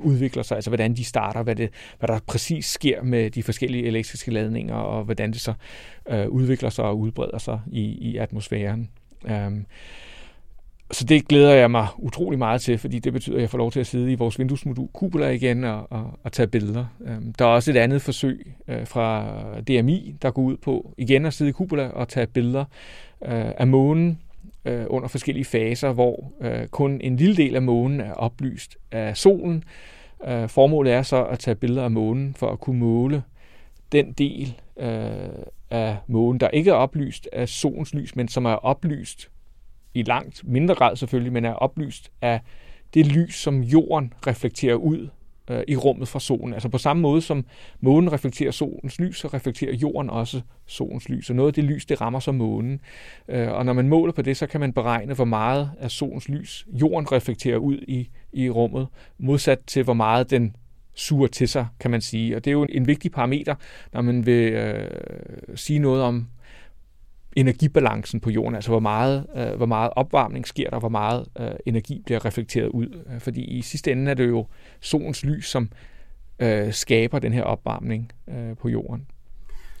udvikler 0.00 0.42
sig, 0.42 0.54
altså 0.54 0.70
hvordan 0.70 0.94
de 0.94 1.04
starter, 1.04 1.42
hvad, 1.42 1.56
det, 1.56 1.70
hvad 1.98 2.08
der 2.08 2.18
præcis 2.26 2.66
sker 2.66 3.02
med 3.02 3.30
de 3.30 3.42
forskellige 3.42 3.86
elektriske 3.86 4.30
ladninger, 4.30 4.74
og 4.74 5.04
hvordan 5.04 5.32
det 5.32 5.40
så 5.40 5.52
øh, 6.08 6.28
udvikler 6.28 6.70
sig 6.70 6.84
og 6.84 6.98
udbreder 6.98 7.38
sig 7.38 7.60
i, 7.72 7.82
i 7.82 8.16
atmosfæren. 8.16 8.90
Øh, 9.26 9.52
så 10.90 11.04
det 11.04 11.28
glæder 11.28 11.54
jeg 11.54 11.70
mig 11.70 11.86
utrolig 11.98 12.38
meget 12.38 12.60
til, 12.60 12.78
fordi 12.78 12.98
det 12.98 13.12
betyder, 13.12 13.36
at 13.36 13.40
jeg 13.42 13.50
får 13.50 13.58
lov 13.58 13.72
til 13.72 13.80
at 13.80 13.86
sidde 13.86 14.12
i 14.12 14.14
vores 14.14 14.38
vinduesmodul 14.38 14.88
Kubler 14.92 15.28
igen 15.28 15.64
og, 15.64 15.86
og, 15.92 16.18
og 16.24 16.32
tage 16.32 16.46
billeder. 16.46 16.86
Øhm, 17.06 17.32
der 17.32 17.44
er 17.44 17.48
også 17.48 17.70
et 17.70 17.76
andet 17.76 18.02
forsøg 18.02 18.54
øh, 18.68 18.86
fra 18.86 19.26
DMI, 19.60 20.16
der 20.22 20.30
går 20.30 20.42
ud 20.42 20.56
på 20.56 20.94
igen 20.98 21.26
at 21.26 21.34
sidde 21.34 21.48
i 21.48 21.52
Kubler 21.52 21.88
og 21.88 22.08
tage 22.08 22.26
billeder 22.26 22.64
øh, 23.24 23.52
af 23.58 23.66
månen 23.66 24.18
øh, 24.64 24.84
under 24.90 25.08
forskellige 25.08 25.44
faser, 25.44 25.92
hvor 25.92 26.32
kun 26.70 27.00
en 27.00 27.16
lille 27.16 27.36
del 27.36 27.56
af 27.56 27.62
månen 27.62 28.00
er 28.00 28.12
oplyst 28.12 28.76
af 28.92 29.16
solen. 29.16 29.64
Formålet 30.48 30.92
er 30.92 31.02
så 31.02 31.24
at 31.24 31.38
tage 31.38 31.54
billeder 31.54 31.84
af 31.84 31.90
månen 31.90 32.34
for 32.34 32.50
at 32.50 32.60
kunne 32.60 32.78
måle 32.78 33.22
den 33.92 34.12
del 34.12 34.54
af 35.70 35.96
månen, 36.06 36.40
der 36.40 36.48
ikke 36.48 36.70
er 36.70 36.74
oplyst 36.74 37.28
af 37.32 37.48
solens 37.48 37.94
lys, 37.94 38.16
men 38.16 38.28
som 38.28 38.44
er 38.44 38.50
oplyst 38.50 39.30
i 39.94 40.02
langt 40.02 40.42
mindre 40.44 40.74
grad 40.74 40.96
selvfølgelig, 40.96 41.32
men 41.32 41.44
er 41.44 41.52
oplyst 41.52 42.12
af 42.22 42.40
det 42.94 43.06
lys, 43.06 43.34
som 43.34 43.60
jorden 43.60 44.12
reflekterer 44.26 44.74
ud 44.74 45.08
øh, 45.50 45.62
i 45.68 45.76
rummet 45.76 46.08
fra 46.08 46.20
solen. 46.20 46.54
Altså 46.54 46.68
på 46.68 46.78
samme 46.78 47.00
måde 47.00 47.22
som 47.22 47.46
månen 47.80 48.12
reflekterer 48.12 48.50
solens 48.50 48.98
lys, 48.98 49.18
så 49.18 49.28
reflekterer 49.28 49.74
jorden 49.74 50.10
også 50.10 50.40
solens 50.66 51.08
lys. 51.08 51.30
Og 51.30 51.36
noget 51.36 51.48
af 51.48 51.54
det 51.54 51.64
lys, 51.64 51.86
det 51.86 52.00
rammer 52.00 52.20
så 52.20 52.32
månen. 52.32 52.80
Øh, 53.28 53.52
og 53.52 53.66
når 53.66 53.72
man 53.72 53.88
måler 53.88 54.12
på 54.12 54.22
det, 54.22 54.36
så 54.36 54.46
kan 54.46 54.60
man 54.60 54.72
beregne, 54.72 55.14
hvor 55.14 55.24
meget 55.24 55.70
af 55.78 55.90
solens 55.90 56.28
lys 56.28 56.66
jorden 56.80 57.12
reflekterer 57.12 57.56
ud 57.56 57.78
i, 57.88 58.08
i 58.32 58.50
rummet, 58.50 58.86
modsat 59.18 59.58
til 59.66 59.82
hvor 59.82 59.94
meget 59.94 60.30
den 60.30 60.56
suger 60.94 61.26
til 61.26 61.48
sig, 61.48 61.66
kan 61.80 61.90
man 61.90 62.00
sige. 62.00 62.36
Og 62.36 62.44
det 62.44 62.50
er 62.50 62.52
jo 62.52 62.62
en, 62.62 62.68
en 62.72 62.86
vigtig 62.86 63.12
parameter, 63.12 63.54
når 63.92 64.02
man 64.02 64.26
vil 64.26 64.52
øh, 64.52 64.90
sige 65.54 65.78
noget 65.78 66.02
om 66.02 66.28
energibalancen 67.36 68.20
på 68.20 68.30
jorden, 68.30 68.54
altså 68.54 68.70
hvor 68.70 68.80
meget, 68.80 69.26
øh, 69.36 69.56
hvor 69.56 69.66
meget 69.66 69.90
opvarmning 69.96 70.46
sker 70.46 70.70
der, 70.70 70.78
hvor 70.78 70.88
meget 70.88 71.26
øh, 71.40 71.50
energi 71.66 72.02
bliver 72.06 72.24
reflekteret 72.24 72.68
ud. 72.68 73.04
Øh, 73.14 73.20
fordi 73.20 73.44
i 73.44 73.62
sidste 73.62 73.92
ende 73.92 74.10
er 74.10 74.14
det 74.14 74.28
jo 74.28 74.46
solens 74.80 75.24
lys, 75.24 75.46
som 75.46 75.70
øh, 76.38 76.72
skaber 76.72 77.18
den 77.18 77.32
her 77.32 77.42
opvarmning 77.42 78.12
øh, 78.28 78.56
på 78.56 78.68
jorden. 78.68 79.06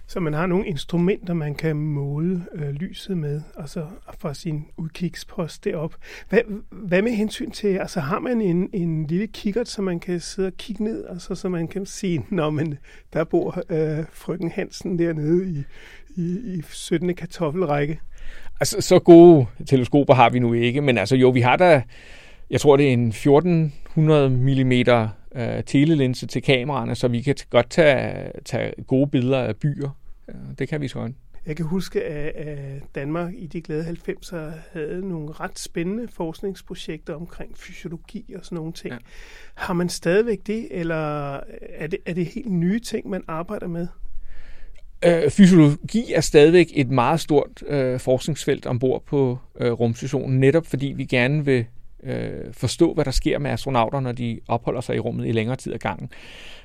Så 0.06 0.20
man 0.20 0.34
har 0.34 0.46
nogle 0.46 0.66
instrumenter, 0.66 1.34
man 1.34 1.54
kan 1.54 1.76
måle 1.76 2.46
øh, 2.54 2.68
lyset 2.68 3.18
med, 3.18 3.42
altså 3.56 3.86
fra 4.18 4.34
sin 4.34 4.64
udkigspost 4.76 5.64
derop. 5.64 5.94
Hvad, 6.28 6.40
hvad 6.70 7.02
med 7.02 7.12
hensyn 7.12 7.50
til, 7.50 7.68
altså 7.78 8.00
har 8.00 8.18
man 8.18 8.40
en, 8.40 8.70
en 8.72 9.06
lille 9.06 9.26
kikkert, 9.26 9.68
så 9.68 9.82
man 9.82 10.00
kan 10.00 10.20
sidde 10.20 10.46
og 10.46 10.52
kigge 10.58 10.84
ned, 10.84 11.04
altså 11.08 11.34
så 11.34 11.48
man 11.48 11.68
kan 11.68 11.86
sige, 11.86 12.26
når 12.30 12.50
man 12.50 12.78
der 13.12 13.24
bor 13.24 13.62
øh, 13.68 14.04
frøken 14.12 14.50
Hansen 14.50 14.98
dernede 14.98 15.50
i, 15.50 15.64
i, 16.16 16.56
i 16.58 16.62
17. 16.70 17.14
kartoffelrække? 17.14 18.00
Altså, 18.60 18.80
så 18.80 18.98
gode 18.98 19.46
teleskoper 19.66 20.14
har 20.14 20.30
vi 20.30 20.38
nu 20.38 20.52
ikke, 20.52 20.80
men 20.80 20.98
altså 20.98 21.16
jo, 21.16 21.30
vi 21.30 21.40
har 21.40 21.56
da, 21.56 21.82
jeg 22.54 22.60
tror 22.60 22.76
det 22.76 22.88
er 22.88 22.92
en 22.92 23.08
1400 23.08 24.30
mm 24.30 24.72
øh, 24.72 25.64
telelinse 25.66 26.26
til 26.26 26.42
kameraerne, 26.42 26.94
så 26.94 27.08
vi 27.08 27.22
kan 27.22 27.34
godt 27.50 27.70
tage, 27.70 28.30
tage 28.44 28.72
gode 28.86 29.06
billeder 29.06 29.38
af 29.38 29.56
byer. 29.56 29.96
Det 30.58 30.68
kan 30.68 30.80
vi 30.80 30.88
så. 30.88 31.12
Jeg 31.46 31.56
kan 31.56 31.64
huske, 31.64 32.04
at 32.04 32.94
Danmark 32.94 33.32
i 33.36 33.46
de 33.46 33.62
glade 33.62 33.96
90'er 34.08 34.36
havde 34.72 35.08
nogle 35.08 35.32
ret 35.32 35.58
spændende 35.58 36.08
forskningsprojekter 36.08 37.14
omkring 37.14 37.58
fysiologi 37.58 38.34
og 38.38 38.44
sådan 38.44 38.56
nogle 38.56 38.72
ting. 38.72 38.92
Ja. 38.92 38.98
Har 39.54 39.74
man 39.74 39.88
stadigvæk 39.88 40.38
det, 40.46 40.68
eller 40.70 41.40
er 41.68 41.86
det, 41.86 41.98
er 42.06 42.14
det 42.14 42.26
helt 42.26 42.50
nye 42.50 42.80
ting, 42.80 43.08
man 43.08 43.22
arbejder 43.28 43.68
med? 43.68 43.88
Øh, 45.04 45.30
fysiologi 45.30 46.12
er 46.12 46.20
stadigvæk 46.20 46.66
et 46.74 46.90
meget 46.90 47.20
stort 47.20 47.62
øh, 47.66 48.00
forskningsfelt 48.00 48.66
ombord 48.66 49.02
på 49.06 49.38
øh, 49.60 49.72
rumstationen, 49.72 50.40
netop 50.40 50.66
fordi 50.66 50.86
vi 50.86 51.04
gerne 51.04 51.44
vil 51.44 51.66
øh, 52.04 52.52
forstå, 52.52 52.94
hvad 52.94 53.04
der 53.04 53.10
sker 53.10 53.38
med 53.38 53.50
astronauter, 53.50 54.00
når 54.00 54.12
de 54.12 54.40
opholder 54.48 54.80
sig 54.80 54.96
i 54.96 54.98
rummet 54.98 55.26
i 55.26 55.32
længere 55.32 55.56
tid 55.56 55.72
ad 55.72 55.78
gangen. 55.78 56.10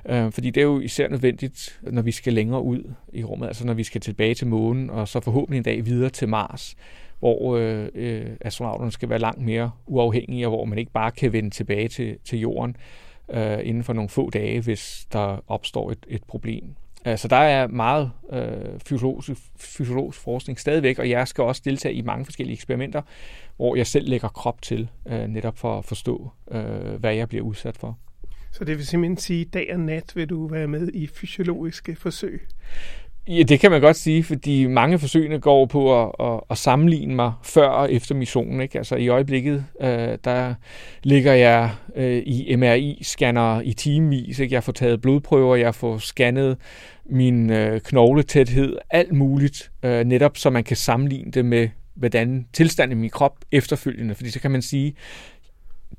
Øh, 0.09 0.31
fordi 0.31 0.49
det 0.49 0.61
er 0.61 0.65
jo 0.65 0.79
især 0.79 1.07
nødvendigt, 1.07 1.79
når 1.81 2.01
vi 2.01 2.11
skal 2.11 2.33
længere 2.33 2.61
ud 2.61 2.93
i 3.13 3.23
rummet, 3.23 3.47
altså 3.47 3.65
når 3.65 3.73
vi 3.73 3.83
skal 3.83 4.01
tilbage 4.01 4.35
til 4.35 4.47
månen, 4.47 4.89
og 4.89 5.07
så 5.07 5.19
forhåbentlig 5.19 5.57
en 5.57 5.63
dag 5.63 5.85
videre 5.85 6.09
til 6.09 6.29
Mars, 6.29 6.75
hvor 7.19 7.57
øh, 7.57 7.87
øh, 7.95 8.25
astronauterne 8.41 8.91
skal 8.91 9.09
være 9.09 9.19
langt 9.19 9.41
mere 9.41 9.71
uafhængige, 9.87 10.47
og 10.47 10.49
hvor 10.49 10.65
man 10.65 10.77
ikke 10.77 10.91
bare 10.91 11.11
kan 11.11 11.33
vende 11.33 11.49
tilbage 11.49 11.87
til, 11.87 12.17
til 12.25 12.39
jorden 12.39 12.75
øh, 13.31 13.59
inden 13.63 13.83
for 13.83 13.93
nogle 13.93 14.09
få 14.09 14.29
dage, 14.29 14.61
hvis 14.61 15.07
der 15.13 15.43
opstår 15.47 15.91
et, 15.91 16.05
et 16.07 16.23
problem. 16.23 16.63
Så 17.05 17.27
der 17.27 17.35
er 17.35 17.67
meget 17.67 18.11
øh, 18.33 18.79
fysiologisk, 18.85 19.41
fysiologisk 19.57 20.19
forskning 20.19 20.59
stadigvæk, 20.59 20.99
og 20.99 21.09
jeg 21.09 21.27
skal 21.27 21.43
også 21.43 21.61
deltage 21.65 21.93
i 21.93 22.01
mange 22.01 22.25
forskellige 22.25 22.53
eksperimenter, 22.53 23.01
hvor 23.55 23.75
jeg 23.75 23.87
selv 23.87 24.09
lægger 24.09 24.27
krop 24.27 24.61
til, 24.61 24.89
øh, 25.07 25.27
netop 25.27 25.57
for 25.57 25.77
at 25.77 25.85
forstå, 25.85 26.31
øh, 26.51 26.93
hvad 26.93 27.15
jeg 27.15 27.29
bliver 27.29 27.43
udsat 27.43 27.77
for. 27.77 27.97
Så 28.51 28.63
det 28.63 28.77
vil 28.77 28.85
simpelthen 28.85 29.17
sige, 29.17 29.41
at 29.41 29.53
dag 29.53 29.73
og 29.73 29.79
nat 29.79 30.15
vil 30.15 30.29
du 30.29 30.47
være 30.47 30.67
med 30.67 30.87
i 30.93 31.07
fysiologiske 31.07 31.95
forsøg? 31.95 32.47
Ja, 33.27 33.43
det 33.43 33.59
kan 33.59 33.71
man 33.71 33.81
godt 33.81 33.95
sige, 33.95 34.23
fordi 34.23 34.67
mange 34.67 34.99
forsøgene 34.99 35.39
går 35.39 35.65
på 35.65 36.03
at, 36.03 36.11
at, 36.19 36.39
at 36.49 36.57
sammenligne 36.57 37.15
mig 37.15 37.33
før 37.43 37.67
og 37.67 37.93
efter 37.93 38.15
missionen. 38.15 38.61
Ikke? 38.61 38.77
Altså 38.77 38.95
i 38.95 39.07
øjeblikket, 39.07 39.65
øh, 39.81 40.17
der 40.23 40.53
ligger 41.03 41.33
jeg 41.33 41.71
øh, 41.95 42.17
i 42.25 42.55
MRI-scanner 42.55 43.61
i 43.61 43.73
timevis. 43.73 44.39
Ikke? 44.39 44.55
Jeg 44.55 44.63
får 44.63 44.71
taget 44.71 45.01
blodprøver, 45.01 45.55
jeg 45.55 45.75
får 45.75 45.97
scannet 45.97 46.57
min 47.05 47.49
øh, 47.49 47.81
knogletæthed, 47.81 48.77
alt 48.89 49.11
muligt, 49.11 49.71
øh, 49.83 50.05
netop 50.05 50.37
så 50.37 50.49
man 50.49 50.63
kan 50.63 50.77
sammenligne 50.77 51.31
det 51.31 51.45
med, 51.45 51.69
hvordan 51.95 52.47
tilstanden 52.53 52.97
i 52.97 53.01
min 53.01 53.09
krop 53.09 53.37
efterfølgende. 53.51 54.15
Fordi 54.15 54.29
så 54.29 54.39
kan 54.39 54.51
man 54.51 54.61
sige, 54.61 54.93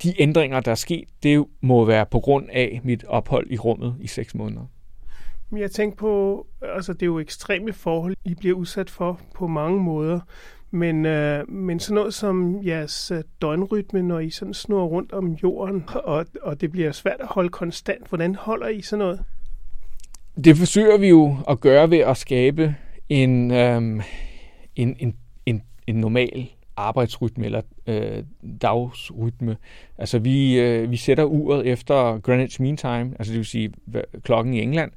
de 0.03 0.23
ændringer, 0.23 0.61
der 0.61 0.71
er 0.71 0.75
sket, 0.75 1.05
det 1.23 1.45
må 1.61 1.85
være 1.85 2.07
på 2.07 2.21
grund 2.21 2.49
af 2.53 2.81
mit 2.85 3.05
ophold 3.05 3.51
i 3.51 3.59
rummet 3.59 3.95
i 4.01 4.07
seks 4.07 4.35
måneder. 4.35 4.67
Jeg 5.57 5.71
tænker 5.71 5.97
på, 5.97 6.47
altså 6.63 6.93
det 6.93 7.03
er 7.03 7.07
jo 7.07 7.19
ekstreme 7.19 7.73
forhold, 7.73 8.17
I 8.25 8.35
bliver 8.35 8.57
udsat 8.57 8.91
for 8.91 9.21
på 9.35 9.47
mange 9.47 9.81
måder. 9.81 10.21
Men, 10.71 11.07
øh, 11.07 11.51
men 11.51 11.81
sådan 11.81 11.95
noget 11.95 12.15
som 12.15 12.67
jeres 12.67 13.11
øh, 13.11 13.23
døgnrytme, 13.43 14.03
når 14.03 14.19
I 14.19 14.31
sådan 14.31 14.55
snor 14.55 14.85
rundt 14.85 15.13
om 15.13 15.33
jorden, 15.33 15.85
og, 15.95 16.27
og 16.43 16.61
det 16.61 16.73
bliver 16.73 16.93
svært 16.93 17.21
at 17.21 17.27
holde 17.27 17.49
konstant, 17.49 18.09
hvordan 18.09 18.35
holder 18.35 18.69
I 18.69 18.81
sådan 18.81 18.99
noget? 18.99 19.25
Det 20.45 20.57
forsøger 20.57 20.99
vi 20.99 21.09
jo 21.09 21.37
at 21.49 21.61
gøre 21.61 21.91
ved 21.91 21.99
at 21.99 22.17
skabe 22.17 22.75
en, 23.09 23.51
øhm, 23.51 24.01
en, 24.77 24.97
en, 24.99 25.17
en, 25.47 25.63
en 25.87 25.97
normal 25.97 26.51
arbejdsrytme 26.77 27.45
eller 27.45 27.63
øh, 27.87 28.25
dagsrytme. 28.63 29.57
Altså 29.99 30.19
vi, 30.19 30.61
øh, 30.61 30.91
vi 30.91 30.97
sætter 30.97 31.25
uret 31.25 31.67
efter 31.67 32.21
Greenwich 32.21 32.63
Mean 32.63 32.77
Time, 32.77 33.15
altså 33.19 33.33
det 33.33 33.39
vil 33.39 33.47
sige 33.47 33.73
klokken 34.23 34.55
i 34.55 34.61
England, 34.61 34.93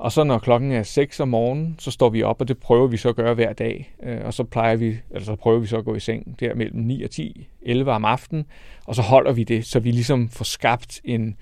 og 0.00 0.12
så 0.12 0.24
når 0.24 0.38
klokken 0.38 0.72
er 0.72 0.82
6 0.82 1.20
om 1.20 1.28
morgenen, 1.28 1.76
så 1.78 1.90
står 1.90 2.08
vi 2.08 2.22
op, 2.22 2.40
og 2.40 2.48
det 2.48 2.58
prøver 2.58 2.86
vi 2.86 2.96
så 2.96 3.08
at 3.08 3.16
gøre 3.16 3.34
hver 3.34 3.52
dag. 3.52 3.94
Øh, 4.02 4.18
og 4.24 4.34
så 4.34 4.44
plejer 4.44 4.76
vi, 4.76 4.98
eller 5.10 5.24
så 5.24 5.36
prøver 5.36 5.58
vi 5.58 5.66
så 5.66 5.76
at 5.76 5.84
gå 5.84 5.94
i 5.94 6.00
seng 6.00 6.40
der 6.40 6.54
mellem 6.54 6.80
9 6.80 7.02
og 7.02 7.10
10, 7.10 7.48
11 7.62 7.92
om 7.92 8.04
aftenen, 8.04 8.44
og 8.86 8.94
så 8.94 9.02
holder 9.02 9.32
vi 9.32 9.44
det, 9.44 9.66
så 9.66 9.80
vi 9.80 9.90
ligesom 9.90 10.28
får 10.28 10.44
skabt 10.44 11.00
en, 11.04 11.36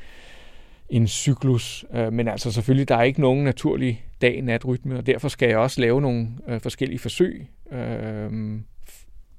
en 0.88 1.08
cyklus. 1.08 1.84
Øh, 1.94 2.12
men 2.12 2.28
altså 2.28 2.52
selvfølgelig, 2.52 2.88
der 2.88 2.96
er 2.96 3.02
ikke 3.02 3.20
nogen 3.20 3.44
naturlig 3.44 4.04
dag-nat-rytme, 4.22 4.98
og 4.98 5.06
derfor 5.06 5.28
skal 5.28 5.48
jeg 5.48 5.58
også 5.58 5.80
lave 5.80 6.00
nogle 6.00 6.28
øh, 6.48 6.60
forskellige 6.60 6.98
forsøg 6.98 7.46
øh, 7.72 8.60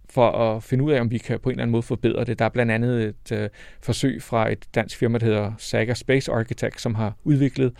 for 0.09 0.31
at 0.31 0.63
finde 0.63 0.83
ud 0.83 0.91
af, 0.91 1.01
om 1.01 1.11
vi 1.11 1.17
kan 1.17 1.39
på 1.39 1.49
en 1.49 1.53
eller 1.53 1.63
anden 1.63 1.71
måde 1.71 1.83
forbedre 1.83 2.23
det. 2.23 2.39
Der 2.39 2.45
er 2.45 2.49
blandt 2.49 2.71
andet 2.71 3.03
et 3.03 3.31
øh, 3.31 3.49
forsøg 3.81 4.21
fra 4.21 4.51
et 4.51 4.67
dansk 4.75 4.97
firma, 4.97 5.17
der 5.17 5.25
hedder 5.25 5.51
Saga 5.57 5.93
Space 5.93 6.31
Architect, 6.31 6.81
som 6.81 6.95
har 6.95 7.13
udviklet 7.23 7.73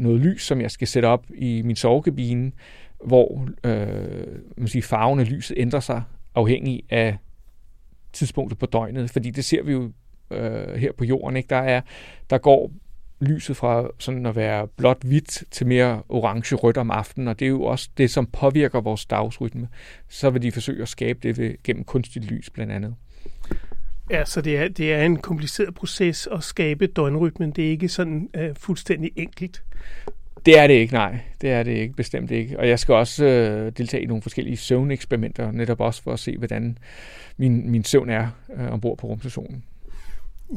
noget 0.00 0.20
lys, 0.20 0.42
som 0.42 0.60
jeg 0.60 0.70
skal 0.70 0.88
sætte 0.88 1.06
op 1.06 1.26
i 1.34 1.62
min 1.62 1.76
sovekabine, 1.76 2.52
hvor 3.04 3.48
øh, 3.64 4.38
man 4.56 4.68
siger, 4.68 4.82
farven 4.82 5.20
af 5.20 5.30
lyset 5.30 5.54
ændrer 5.58 5.80
sig 5.80 6.02
afhængig 6.34 6.82
af 6.90 7.16
tidspunktet 8.12 8.58
på 8.58 8.66
døgnet. 8.66 9.10
Fordi 9.10 9.30
det 9.30 9.44
ser 9.44 9.62
vi 9.62 9.72
jo 9.72 9.92
øh, 10.30 10.74
her 10.74 10.92
på 10.92 11.04
jorden. 11.04 11.36
Ikke? 11.36 11.46
Der, 11.48 11.56
er, 11.56 11.80
der 12.30 12.38
går 12.38 12.70
lyset 13.20 13.56
fra 13.56 13.88
sådan 13.98 14.26
at 14.26 14.36
være 14.36 14.68
blot 14.68 15.02
hvidt 15.02 15.44
til 15.50 15.66
mere 15.66 16.02
orange-rødt 16.08 16.76
om 16.76 16.90
aftenen, 16.90 17.28
og 17.28 17.38
det 17.38 17.44
er 17.44 17.48
jo 17.48 17.62
også 17.62 17.88
det, 17.96 18.10
som 18.10 18.26
påvirker 18.26 18.80
vores 18.80 19.06
dagsrytme. 19.06 19.68
Så 20.08 20.30
vil 20.30 20.42
de 20.42 20.52
forsøge 20.52 20.82
at 20.82 20.88
skabe 20.88 21.18
det 21.22 21.38
ved, 21.38 21.54
gennem 21.64 21.84
kunstigt 21.84 22.24
lys 22.24 22.50
blandt 22.50 22.72
andet. 22.72 22.94
Ja, 24.10 24.24
så 24.24 24.40
det 24.40 24.56
er, 24.56 24.68
det 24.68 24.92
er 24.92 25.02
en 25.04 25.16
kompliceret 25.16 25.74
proces 25.74 26.28
at 26.32 26.44
skabe 26.44 26.86
døgnrytmen. 26.86 27.50
Det 27.50 27.66
er 27.66 27.70
ikke 27.70 27.88
sådan 27.88 28.28
uh, 28.38 28.56
fuldstændig 28.56 29.10
enkelt. 29.16 29.62
Det 30.46 30.58
er 30.58 30.66
det 30.66 30.74
ikke, 30.74 30.92
nej. 30.92 31.18
Det 31.40 31.50
er 31.50 31.62
det 31.62 31.72
ikke, 31.72 31.94
bestemt 31.94 32.30
ikke. 32.30 32.58
Og 32.58 32.68
jeg 32.68 32.78
skal 32.78 32.94
også 32.94 33.24
øh, 33.24 33.72
deltage 33.78 34.02
i 34.02 34.06
nogle 34.06 34.22
forskellige 34.22 34.56
søvneksperimenter, 34.56 35.50
netop 35.50 35.80
også 35.80 36.02
for 36.02 36.12
at 36.12 36.18
se, 36.18 36.38
hvordan 36.38 36.78
min, 37.36 37.70
min 37.70 37.84
søvn 37.84 38.10
er 38.10 38.28
øh, 38.56 38.72
ombord 38.72 38.98
på 38.98 39.06
rumstationen. 39.06 39.64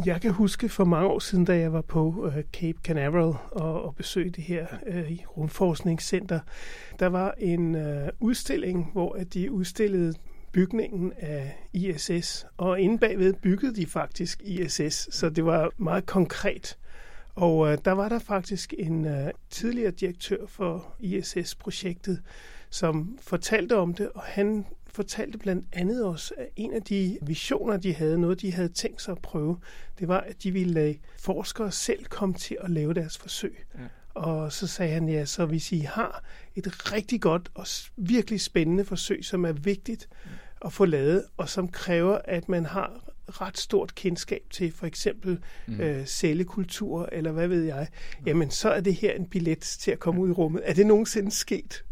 Jeg 0.05 0.21
kan 0.21 0.31
huske 0.31 0.69
for 0.69 0.85
mange 0.85 1.07
år 1.07 1.19
siden, 1.19 1.45
da 1.45 1.57
jeg 1.57 1.73
var 1.73 1.81
på 1.81 2.05
uh, 2.05 2.33
Cape 2.53 2.77
Canaveral 2.83 3.33
og, 3.51 3.83
og 3.83 3.95
besøgte 3.95 4.31
det 4.31 4.43
her 4.43 4.65
uh, 4.87 5.37
rumforskningscenter, 5.37 6.39
der 6.99 7.07
var 7.07 7.33
en 7.37 7.75
uh, 7.75 7.81
udstilling, 8.19 8.89
hvor 8.93 9.13
at 9.13 9.33
de 9.33 9.51
udstillede 9.51 10.13
bygningen 10.53 11.13
af 11.17 11.69
ISS, 11.73 12.45
og 12.57 12.79
inde 12.79 12.97
bagved 12.97 13.33
byggede 13.33 13.75
de 13.75 13.85
faktisk 13.85 14.41
ISS, 14.43 15.15
så 15.15 15.29
det 15.29 15.45
var 15.45 15.71
meget 15.77 16.05
konkret. 16.05 16.77
Og 17.35 17.57
uh, 17.57 17.75
der 17.85 17.91
var 17.91 18.09
der 18.09 18.19
faktisk 18.19 18.73
en 18.77 19.05
uh, 19.05 19.29
tidligere 19.49 19.91
direktør 19.91 20.45
for 20.47 20.95
ISS-projektet, 20.99 22.21
som 22.69 23.17
fortalte 23.21 23.77
om 23.77 23.93
det, 23.93 24.09
og 24.09 24.21
han 24.21 24.65
fortalte 24.87 25.37
blandt 25.37 25.65
andet 25.71 26.05
også, 26.05 26.33
at 26.37 26.47
en 26.55 26.73
af 26.73 26.81
de 26.81 27.17
visioner, 27.21 27.77
de 27.77 27.93
havde, 27.93 28.19
noget 28.19 28.41
de 28.41 28.53
havde 28.53 28.69
tænkt 28.69 29.01
sig 29.01 29.11
at 29.11 29.21
prøve, 29.21 29.57
det 29.99 30.07
var, 30.07 30.19
at 30.19 30.43
de 30.43 30.51
ville 30.51 30.73
lade 30.73 30.97
forskere 31.19 31.71
selv 31.71 32.05
komme 32.05 32.35
til 32.35 32.57
at 32.61 32.69
lave 32.69 32.93
deres 32.93 33.17
forsøg. 33.17 33.65
Ja. 33.75 33.79
Og 34.13 34.53
så 34.53 34.67
sagde 34.67 34.93
han, 34.93 35.09
ja, 35.09 35.25
så 35.25 35.45
hvis 35.45 35.71
I 35.71 35.79
har 35.79 36.23
et 36.55 36.93
rigtig 36.93 37.21
godt 37.21 37.49
og 37.53 37.67
virkelig 37.97 38.41
spændende 38.41 38.85
forsøg, 38.85 39.25
som 39.25 39.45
er 39.45 39.51
vigtigt 39.51 40.09
at 40.65 40.73
få 40.73 40.85
lavet, 40.85 41.23
og 41.37 41.49
som 41.49 41.67
kræver, 41.67 42.17
at 42.25 42.49
man 42.49 42.65
har 42.65 42.91
ret 43.27 43.57
stort 43.57 43.95
kendskab 43.95 44.41
til 44.51 44.73
for 44.75 44.85
eksempel 44.85 45.37
mm. 45.67 45.79
øh, 45.79 46.05
cellekultur, 46.05 47.09
eller 47.11 47.31
hvad 47.31 47.47
ved 47.47 47.63
jeg, 47.63 47.87
jamen 48.25 48.51
så 48.51 48.69
er 48.69 48.81
det 48.81 48.95
her 48.95 49.13
en 49.13 49.25
billet 49.25 49.59
til 49.59 49.91
at 49.91 49.99
komme 49.99 50.21
ud 50.21 50.29
i 50.29 50.31
rummet. 50.31 50.61
Er 50.65 50.73
det 50.73 50.85
nogensinde 50.85 51.31
sket? 51.31 51.83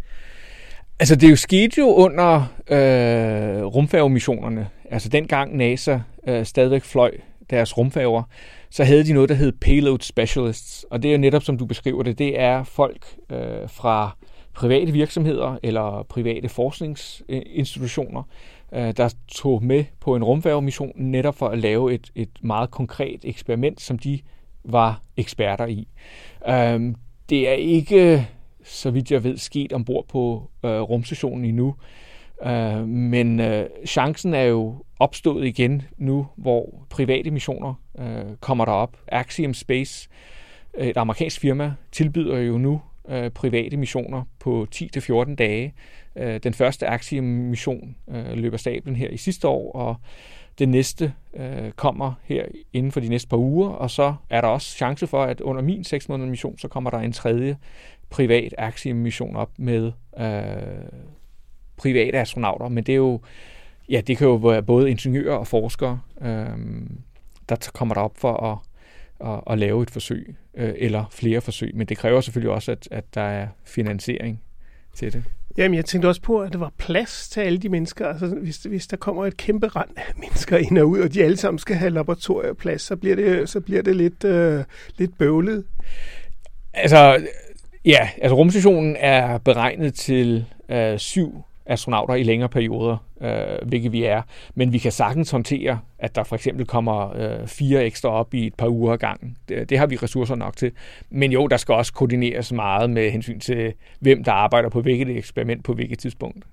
Altså, 0.99 1.15
det 1.15 1.23
er 1.23 1.29
jo 1.29 1.35
sket 1.35 1.77
jo 1.77 1.85
under 1.85 2.37
øh, 2.69 3.65
rumfærgemissionerne. 3.65 4.69
Altså, 4.91 5.09
dengang 5.09 5.57
NASA 5.57 5.99
øh, 6.27 6.45
stadigvæk 6.45 6.83
fløj 6.83 7.11
deres 7.49 7.77
rumfærger, 7.77 8.23
så 8.69 8.83
havde 8.83 9.03
de 9.03 9.13
noget, 9.13 9.29
der 9.29 9.35
hed 9.35 9.51
Payload 9.51 9.99
Specialists. 9.99 10.85
Og 10.89 11.03
det 11.03 11.09
er 11.09 11.13
jo 11.13 11.17
netop, 11.17 11.43
som 11.43 11.57
du 11.57 11.65
beskriver 11.65 12.03
det, 12.03 12.17
det 12.17 12.39
er 12.39 12.63
folk 12.63 13.15
øh, 13.31 13.69
fra 13.69 14.17
private 14.53 14.91
virksomheder 14.91 15.57
eller 15.63 16.05
private 16.09 16.49
forskningsinstitutioner, 16.49 18.23
øh, 18.73 18.93
der 18.97 19.13
tog 19.27 19.63
med 19.63 19.85
på 19.99 20.15
en 20.15 20.23
rumfærgemission 20.23 20.91
netop 20.95 21.35
for 21.35 21.47
at 21.47 21.59
lave 21.59 21.93
et, 21.93 22.11
et 22.15 22.29
meget 22.41 22.71
konkret 22.71 23.19
eksperiment, 23.23 23.81
som 23.81 23.99
de 23.99 24.19
var 24.63 25.01
eksperter 25.17 25.65
i. 25.65 25.87
Øh, 26.47 26.95
det 27.29 27.49
er 27.49 27.53
ikke 27.53 28.27
så 28.63 28.91
vidt 28.91 29.11
jeg 29.11 29.23
ved, 29.23 29.37
sket 29.37 29.73
ombord 29.73 30.07
på 30.07 30.49
øh, 30.65 30.81
rumstationen 30.81 31.45
endnu. 31.45 31.75
Øh, 32.45 32.87
men 32.87 33.39
øh, 33.39 33.69
chancen 33.85 34.33
er 34.33 34.43
jo 34.43 34.83
opstået 34.99 35.45
igen 35.45 35.81
nu, 35.97 36.27
hvor 36.35 36.85
private 36.89 37.31
missioner 37.31 37.73
øh, 37.99 38.35
kommer 38.39 38.65
derop. 38.65 38.97
Axiom 39.07 39.53
Space, 39.53 40.09
øh, 40.77 40.87
et 40.87 40.97
amerikansk 40.97 41.39
firma, 41.39 41.73
tilbyder 41.91 42.37
jo 42.37 42.57
nu 42.57 42.81
øh, 43.11 43.29
private 43.29 43.77
missioner 43.77 44.23
på 44.39 44.67
10-14 44.75 45.35
dage. 45.35 45.73
Øh, 46.15 46.39
den 46.43 46.53
første 46.53 46.87
Axiom-mission 46.87 47.95
øh, 48.09 48.33
løber 48.33 48.57
stablen 48.57 48.95
her 48.95 49.09
i 49.09 49.17
sidste 49.17 49.47
år, 49.47 49.71
og 49.71 49.95
det 50.59 50.69
næste 50.69 51.13
øh, 51.33 51.71
kommer 51.71 52.13
her 52.23 52.45
inden 52.73 52.91
for 52.91 52.99
de 52.99 53.09
næste 53.09 53.27
par 53.27 53.37
uger, 53.37 53.69
og 53.69 53.91
så 53.91 54.15
er 54.29 54.41
der 54.41 54.47
også 54.47 54.75
chance 54.75 55.07
for, 55.07 55.23
at 55.23 55.41
under 55.41 55.61
min 55.61 55.83
6 55.83 56.09
måneder 56.09 56.29
mission, 56.29 56.57
så 56.57 56.67
kommer 56.67 56.89
der 56.89 56.99
en 56.99 57.11
tredje 57.11 57.57
privat 58.09 58.53
aktiemission 58.57 59.35
op 59.35 59.51
med 59.57 59.91
øh, 60.19 61.01
private 61.77 62.17
astronauter, 62.17 62.69
men 62.69 62.83
det 62.83 62.91
er 62.91 62.97
jo, 62.97 63.21
ja, 63.89 64.01
det 64.01 64.17
kan 64.17 64.27
jo 64.27 64.35
være 64.35 64.63
både 64.63 64.91
ingeniører 64.91 65.35
og 65.35 65.47
forskere, 65.47 65.99
øh, 66.21 66.47
der 67.49 67.69
kommer 67.73 67.95
der 67.95 68.01
op 68.01 68.17
for 68.17 68.33
at, 68.33 68.57
at, 69.25 69.41
at 69.53 69.59
lave 69.59 69.83
et 69.83 69.91
forsøg, 69.91 70.35
øh, 70.57 70.73
eller 70.77 71.05
flere 71.11 71.41
forsøg, 71.41 71.75
men 71.75 71.87
det 71.87 71.97
kræver 71.97 72.21
selvfølgelig 72.21 72.51
også, 72.51 72.71
at, 72.71 72.87
at 72.91 73.15
der 73.15 73.21
er 73.21 73.47
finansiering 73.65 74.41
til 74.95 75.13
det. 75.13 75.23
Jamen, 75.57 75.75
jeg 75.75 75.85
tænkte 75.85 76.07
også 76.07 76.21
på, 76.21 76.41
at 76.41 76.53
der 76.53 76.59
var 76.59 76.71
plads 76.77 77.29
til 77.29 77.41
alle 77.41 77.57
de 77.57 77.69
mennesker. 77.69 78.07
Altså, 78.07 78.27
hvis, 78.27 78.57
hvis 78.57 78.87
der 78.87 78.97
kommer 78.97 79.25
et 79.25 79.37
kæmpe 79.37 79.67
rand 79.67 79.89
af 79.97 80.13
mennesker 80.17 80.57
ind 80.57 80.77
og 80.77 80.89
ud, 80.89 80.99
og 80.99 81.13
de 81.13 81.23
alle 81.23 81.37
sammen 81.37 81.59
skal 81.59 81.75
have 81.75 81.91
laboratorieplads, 81.91 82.81
så 82.81 82.95
bliver 82.95 83.15
det, 83.15 83.49
så 83.49 83.59
bliver 83.59 83.81
det 83.81 83.95
lidt, 83.95 84.23
øh, 84.23 84.63
lidt 84.97 85.17
bøvlet. 85.17 85.63
Altså, 86.73 87.21
Ja, 87.85 88.09
altså 88.21 88.35
rumstationen 88.35 88.95
er 88.99 89.37
beregnet 89.37 89.93
til 89.93 90.45
øh, 90.69 90.97
syv 90.97 91.43
astronauter 91.65 92.15
i 92.15 92.23
længere 92.23 92.49
perioder, 92.49 92.97
øh, 93.21 93.67
hvilket 93.67 93.91
vi 93.91 94.03
er. 94.03 94.21
Men 94.55 94.73
vi 94.73 94.77
kan 94.77 94.91
sagtens 94.91 95.31
håndtere, 95.31 95.79
at 95.99 96.15
der 96.15 96.23
for 96.23 96.35
eksempel 96.35 96.65
kommer 96.65 97.15
øh, 97.17 97.47
fire 97.47 97.85
ekstra 97.85 98.09
op 98.09 98.33
i 98.33 98.47
et 98.47 98.53
par 98.53 98.67
uger 98.67 98.97
gangen. 98.97 99.37
Det, 99.49 99.69
det 99.69 99.77
har 99.77 99.85
vi 99.87 99.95
ressourcer 99.95 100.35
nok 100.35 100.57
til. 100.57 100.71
Men 101.09 101.31
jo, 101.31 101.47
der 101.47 101.57
skal 101.57 101.75
også 101.75 101.93
koordineres 101.93 102.51
meget 102.51 102.89
med 102.89 103.11
hensyn 103.11 103.39
til, 103.39 103.73
hvem 103.99 104.23
der 104.23 104.31
arbejder 104.31 104.69
på 104.69 104.81
hvilket 104.81 105.17
eksperiment 105.17 105.63
på 105.63 105.73
hvilket 105.73 105.99
tidspunkt. 105.99 106.45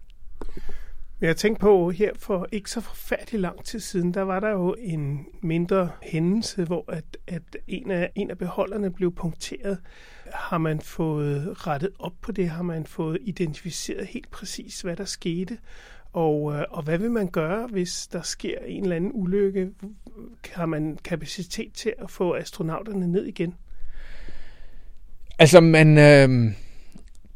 Jeg 1.21 1.37
tænkte 1.37 1.61
på, 1.61 1.91
her 1.91 2.11
for 2.17 2.47
ikke 2.53 2.71
så 2.71 2.81
forfærdelig 2.81 3.41
lang 3.41 3.65
tid 3.65 3.81
siden, 3.81 4.15
der 4.15 4.23
var 4.23 4.41
der 4.41 4.51
jo 4.51 4.75
en 4.79 5.27
mindre 5.43 5.91
hændelse, 6.03 6.65
hvor 6.65 6.85
at, 6.89 7.05
at 7.27 7.43
en, 7.69 7.91
af, 7.91 8.11
en 8.15 8.31
af 8.31 8.39
beholderne 8.39 8.93
blev 8.93 9.15
punkteret. 9.15 9.79
Har 10.33 10.59
man 10.59 10.81
fået 10.81 11.67
rettet 11.67 11.91
op 11.99 12.13
på 12.23 12.33
det? 12.33 12.49
Har 12.49 12.63
man 12.63 12.87
fået 12.87 13.19
identificeret 13.21 14.07
helt 14.07 14.31
præcis, 14.31 14.81
hvad 14.81 14.97
der 14.97 15.05
skete? 15.05 15.59
Og, 16.13 16.55
øh, 16.55 16.65
og 16.71 16.83
hvad 16.83 16.99
vil 16.99 17.11
man 17.11 17.27
gøre, 17.27 17.67
hvis 17.67 18.07
der 18.07 18.23
sker 18.23 18.59
en 18.67 18.83
eller 18.83 18.97
anden 18.97 19.11
ulykke? 19.15 19.69
Har 20.53 20.67
man 20.67 20.99
kapacitet 21.05 21.73
til 21.73 21.93
at 21.99 22.11
få 22.11 22.35
astronauterne 22.35 23.09
ned 23.09 23.27
igen? 23.27 23.55
Altså, 25.39 25.61
man, 25.61 25.99
øh, 25.99 26.55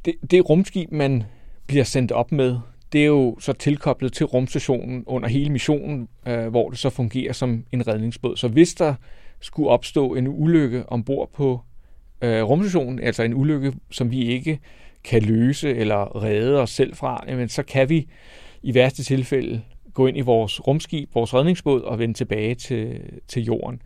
det, 0.04 0.14
det 0.30 0.50
rumskib, 0.50 0.92
man 0.92 1.24
bliver 1.66 1.84
sendt 1.84 2.12
op 2.12 2.32
med, 2.32 2.58
det 2.92 3.00
er 3.02 3.06
jo 3.06 3.36
så 3.40 3.52
tilkoblet 3.52 4.12
til 4.12 4.26
rumstationen 4.26 5.04
under 5.06 5.28
hele 5.28 5.50
missionen, 5.50 6.08
øh, 6.26 6.46
hvor 6.46 6.70
det 6.70 6.78
så 6.78 6.90
fungerer 6.90 7.32
som 7.32 7.64
en 7.72 7.88
redningsbåd. 7.88 8.36
Så 8.36 8.48
hvis 8.48 8.74
der 8.74 8.94
skulle 9.40 9.68
opstå 9.68 10.14
en 10.14 10.28
ulykke 10.28 10.84
ombord 10.88 11.30
på 11.32 11.60
øh, 12.22 12.42
rumstationen, 12.42 12.98
altså 12.98 13.22
en 13.22 13.34
ulykke, 13.34 13.72
som 13.90 14.10
vi 14.10 14.24
ikke 14.24 14.58
kan 15.04 15.22
løse 15.22 15.74
eller 15.74 16.22
redde 16.22 16.60
os 16.60 16.70
selv 16.70 16.94
fra, 16.94 17.24
jamen, 17.28 17.48
så 17.48 17.62
kan 17.62 17.88
vi 17.88 18.08
i 18.62 18.74
værste 18.74 19.02
tilfælde 19.02 19.62
gå 19.94 20.06
ind 20.06 20.16
i 20.16 20.20
vores 20.20 20.66
rumskib, 20.66 21.14
vores 21.14 21.34
redningsbåd 21.34 21.82
og 21.82 21.98
vende 21.98 22.14
tilbage 22.14 22.54
til, 22.54 23.00
til 23.28 23.44
jorden. 23.44 23.82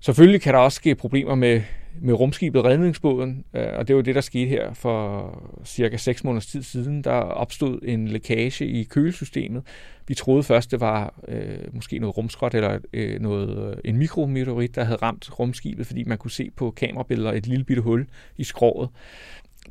Selvfølgelig 0.00 0.40
kan 0.40 0.54
der 0.54 0.60
også 0.60 0.76
ske 0.76 0.94
problemer 0.94 1.34
med 1.34 1.62
med 2.00 2.14
rumskibet 2.14 2.64
redningsbåden, 2.64 3.44
øh, 3.54 3.66
og 3.78 3.88
det 3.88 3.96
var 3.96 4.02
det, 4.02 4.14
der 4.14 4.20
skete 4.20 4.48
her 4.48 4.72
for 4.72 5.62
cirka 5.64 5.96
6 5.96 6.24
måneders 6.24 6.46
tid 6.46 6.62
siden. 6.62 7.04
Der 7.04 7.10
opstod 7.10 7.78
en 7.82 8.08
lækage 8.08 8.66
i 8.66 8.84
kølesystemet. 8.84 9.62
Vi 10.08 10.14
troede 10.14 10.42
først, 10.42 10.70
det 10.70 10.80
var 10.80 11.20
øh, 11.28 11.74
måske 11.74 11.98
noget 11.98 12.16
rumskrot 12.16 12.54
eller 12.54 12.78
øh, 12.92 13.20
noget, 13.20 13.70
øh, 13.70 13.76
en 13.84 13.96
mikrometeorit, 13.96 14.74
der 14.74 14.84
havde 14.84 14.98
ramt 15.02 15.38
rumskibet, 15.38 15.86
fordi 15.86 16.04
man 16.04 16.18
kunne 16.18 16.30
se 16.30 16.50
på 16.56 16.70
kamerabilleder 16.70 17.32
et 17.32 17.46
lille 17.46 17.64
bitte 17.64 17.82
hul 17.82 18.06
i 18.36 18.44
skroget 18.44 18.88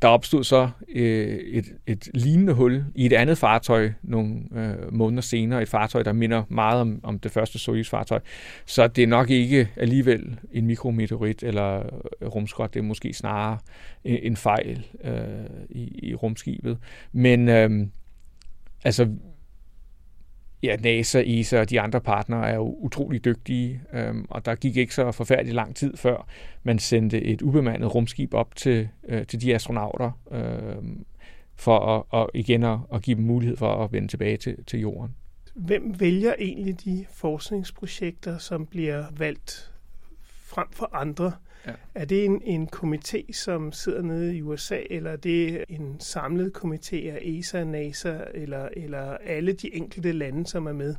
der 0.02 0.08
opstod 0.08 0.44
så 0.44 0.70
øh, 0.88 1.38
et, 1.38 1.64
et 1.86 2.08
lignende 2.14 2.52
hul 2.52 2.84
i 2.94 3.06
et 3.06 3.12
andet 3.12 3.38
fartøj 3.38 3.90
nogle 4.02 4.40
øh, 4.54 4.94
måneder 4.94 5.22
senere, 5.22 5.62
et 5.62 5.68
fartøj, 5.68 6.02
der 6.02 6.12
minder 6.12 6.42
meget 6.48 6.80
om, 6.80 7.00
om 7.02 7.18
det 7.18 7.30
første 7.30 7.58
Soyuz-fartøj. 7.58 8.20
Så 8.66 8.86
det 8.86 9.02
er 9.02 9.06
nok 9.06 9.30
ikke 9.30 9.68
alligevel 9.76 10.38
en 10.52 10.66
mikrometeorit 10.66 11.42
eller 11.42 11.78
øh, 12.20 12.28
rumskrot, 12.28 12.74
det 12.74 12.80
er 12.80 12.84
måske 12.84 13.12
snarere 13.12 13.58
en, 14.04 14.18
en 14.22 14.36
fejl 14.36 14.86
øh, 15.04 15.66
i, 15.70 16.08
i 16.10 16.14
rumskibet. 16.14 16.78
Men 17.12 17.48
øh, 17.48 17.86
altså, 18.84 19.08
ja, 20.62 20.76
NASA, 20.76 21.22
ESA 21.26 21.60
og 21.60 21.70
de 21.70 21.80
andre 21.80 22.00
partnere 22.00 22.50
er 22.50 22.54
jo 22.54 22.76
utrolig 22.78 23.24
dygtige, 23.24 23.82
øhm, 23.92 24.26
og 24.30 24.44
der 24.44 24.54
gik 24.54 24.76
ikke 24.76 24.94
så 24.94 25.12
forfærdelig 25.12 25.54
lang 25.54 25.76
tid 25.76 25.96
før 25.96 26.26
man 26.62 26.78
sendte 26.78 27.22
et 27.22 27.42
ubemandet 27.42 27.94
rumskib 27.94 28.34
op 28.34 28.56
til, 28.56 28.88
øh, 29.08 29.26
til 29.26 29.40
de 29.40 29.54
astronauter, 29.54 30.10
øh, 30.30 30.82
for 31.56 31.78
at, 31.78 32.02
og 32.08 32.30
igen 32.34 32.62
at, 32.62 32.78
at 32.94 33.02
give 33.02 33.16
dem 33.16 33.24
mulighed 33.24 33.56
for 33.56 33.84
at 33.84 33.92
vende 33.92 34.08
tilbage 34.08 34.36
til, 34.36 34.64
til 34.64 34.80
jorden. 34.80 35.14
Hvem 35.54 36.00
vælger 36.00 36.34
egentlig 36.38 36.84
de 36.84 37.06
forskningsprojekter, 37.10 38.38
som 38.38 38.66
bliver 38.66 39.04
valgt 39.16 39.72
frem 40.22 40.66
for 40.70 40.90
andre? 40.92 41.32
Ja. 41.66 41.72
Er 41.94 42.04
det 42.04 42.24
en, 42.24 42.42
en 42.44 42.68
komité, 42.76 43.32
som 43.32 43.72
sidder 43.72 44.02
nede 44.02 44.36
i 44.36 44.42
USA, 44.42 44.78
eller 44.90 45.10
er 45.10 45.16
det 45.16 45.64
en 45.68 45.96
samlet 45.98 46.52
komité 46.56 46.96
af 46.96 47.18
ESA, 47.22 47.64
NASA, 47.64 48.14
eller, 48.34 48.68
eller 48.76 49.16
alle 49.26 49.52
de 49.52 49.76
enkelte 49.76 50.12
lande, 50.12 50.46
som 50.46 50.66
er 50.66 50.72
med? 50.72 50.94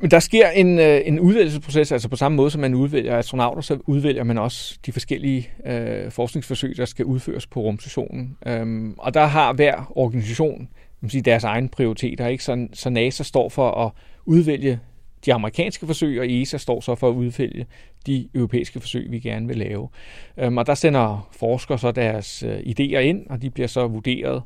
Men 0.00 0.10
der 0.10 0.18
sker 0.18 0.48
en, 0.48 0.78
øh, 0.78 1.00
en 1.04 1.20
udvælgelsesproces, 1.20 1.92
altså 1.92 2.08
på 2.08 2.16
samme 2.16 2.36
måde 2.36 2.50
som 2.50 2.60
man 2.60 2.74
udvælger 2.74 3.18
astronauter, 3.18 3.62
så 3.62 3.78
udvælger 3.86 4.24
man 4.24 4.38
også 4.38 4.78
de 4.86 4.92
forskellige 4.92 5.50
øh, 5.66 6.10
forskningsforsøg, 6.10 6.76
der 6.76 6.84
skal 6.84 7.04
udføres 7.04 7.46
på 7.46 7.60
rumstationen. 7.60 8.36
Øhm, 8.46 8.94
og 8.98 9.14
der 9.14 9.26
har 9.26 9.52
hver 9.52 9.92
organisation 9.96 10.68
man 11.02 11.10
sige, 11.10 11.22
deres 11.22 11.44
egne 11.44 11.68
prioriteter. 11.68 12.26
Ikke? 12.26 12.44
Så, 12.44 12.68
så 12.72 12.90
NASA 12.90 13.22
står 13.22 13.48
for 13.48 13.70
at 13.70 13.92
udvælge 14.24 14.80
de 15.24 15.34
amerikanske 15.34 15.86
forsøg, 15.86 16.20
og 16.20 16.30
ESA 16.30 16.56
står 16.56 16.80
så 16.80 16.94
for 16.94 17.08
at 17.08 17.14
udfælde 17.14 17.64
de 18.06 18.28
europæiske 18.34 18.80
forsøg, 18.80 19.10
vi 19.10 19.18
gerne 19.18 19.46
vil 19.46 19.56
lave. 19.56 19.88
Øhm, 20.36 20.58
og 20.58 20.66
der 20.66 20.74
sender 20.74 21.28
forskere 21.32 21.78
så 21.78 21.92
deres 21.92 22.42
øh, 22.42 22.58
idéer 22.58 22.98
ind, 22.98 23.26
og 23.30 23.42
de 23.42 23.50
bliver 23.50 23.66
så 23.66 23.86
vurderet 23.86 24.42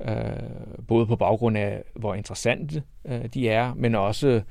øh, 0.00 0.16
både 0.88 1.06
på 1.06 1.16
baggrund 1.16 1.58
af, 1.58 1.82
hvor 1.94 2.14
interessante 2.14 2.82
øh, 3.04 3.24
de 3.34 3.48
er, 3.48 3.74
men 3.74 3.94
også 3.94 4.42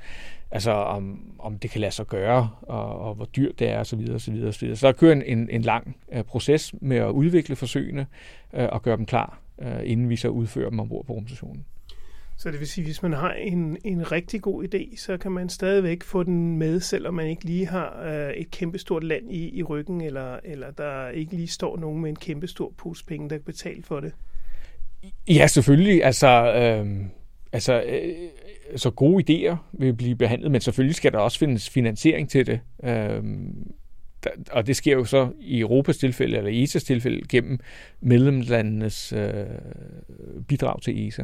altså 0.50 0.70
om, 0.70 1.20
om 1.38 1.58
det 1.58 1.70
kan 1.70 1.80
lade 1.80 1.92
sig 1.92 2.06
gøre, 2.06 2.50
og, 2.62 2.98
og 2.98 3.14
hvor 3.14 3.24
dyrt 3.24 3.58
det 3.58 3.68
er, 3.70 3.80
osv. 3.80 4.06
osv., 4.14 4.44
osv. 4.48 4.76
Så 4.76 4.86
der 4.86 4.92
kører 4.92 5.12
en, 5.12 5.22
en, 5.22 5.50
en 5.50 5.62
lang 5.62 5.96
øh, 6.12 6.22
proces 6.22 6.74
med 6.80 6.96
at 6.96 7.10
udvikle 7.10 7.56
forsøgene 7.56 8.06
øh, 8.52 8.68
og 8.72 8.82
gøre 8.82 8.96
dem 8.96 9.06
klar, 9.06 9.38
øh, 9.58 9.80
inden 9.84 10.08
vi 10.08 10.16
så 10.16 10.28
udfører 10.28 10.70
dem 10.70 10.80
ombord 10.80 11.06
på 11.06 11.12
rumstationen. 11.12 11.64
Så 12.38 12.50
det 12.50 12.60
vil 12.60 12.68
sige, 12.68 12.82
at 12.82 12.86
hvis 12.86 13.02
man 13.02 13.12
har 13.12 13.32
en, 13.32 13.76
en 13.84 14.12
rigtig 14.12 14.42
god 14.42 14.64
idé, 14.64 14.96
så 14.96 15.16
kan 15.16 15.32
man 15.32 15.48
stadigvæk 15.48 16.02
få 16.02 16.22
den 16.22 16.58
med, 16.58 16.80
selvom 16.80 17.14
man 17.14 17.26
ikke 17.26 17.44
lige 17.44 17.66
har 17.66 18.02
øh, 18.04 18.30
et 18.30 18.50
kæmpestort 18.50 19.04
land 19.04 19.32
i, 19.32 19.58
i 19.58 19.62
ryggen, 19.62 20.00
eller, 20.00 20.38
eller 20.44 20.70
der 20.70 21.08
ikke 21.08 21.36
lige 21.36 21.48
står 21.48 21.76
nogen 21.76 22.02
med 22.02 22.10
en 22.10 22.16
kæmpestor 22.16 22.72
pose 22.78 23.04
penge, 23.04 23.30
der 23.30 23.36
kan 23.36 23.44
betale 23.44 23.82
for 23.82 24.00
det. 24.00 24.12
Ja, 25.28 25.46
selvfølgelig. 25.46 26.04
Altså, 26.04 26.54
øh, 26.54 27.04
altså 27.52 27.82
øh, 27.82 28.14
så 28.76 28.90
gode 28.90 29.24
idéer 29.50 29.56
vil 29.72 29.94
blive 29.94 30.16
behandlet, 30.16 30.50
men 30.50 30.60
selvfølgelig 30.60 30.94
skal 30.94 31.12
der 31.12 31.18
også 31.18 31.38
findes 31.38 31.70
finansiering 31.70 32.30
til 32.30 32.46
det. 32.46 32.60
Øh, 32.84 33.22
og 34.50 34.66
det 34.66 34.76
sker 34.76 34.92
jo 34.92 35.04
så 35.04 35.28
i 35.40 35.60
Europas 35.60 35.98
tilfælde, 35.98 36.36
eller 36.36 36.64
ESA's 36.64 36.86
tilfælde, 36.86 37.28
gennem 37.28 37.58
medlemslandenes 38.00 39.12
øh, 39.12 39.44
bidrag 40.48 40.82
til 40.82 41.08
ESA. 41.08 41.22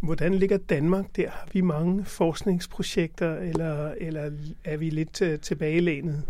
Hvordan 0.00 0.34
ligger 0.34 0.56
Danmark 0.56 1.16
der? 1.16 1.30
Har 1.30 1.48
vi 1.52 1.60
mange 1.60 2.04
forskningsprojekter, 2.04 3.36
eller, 3.36 3.94
eller 4.00 4.30
er 4.64 4.76
vi 4.76 4.90
lidt 4.90 5.42
tilbagelænet? 5.42 6.22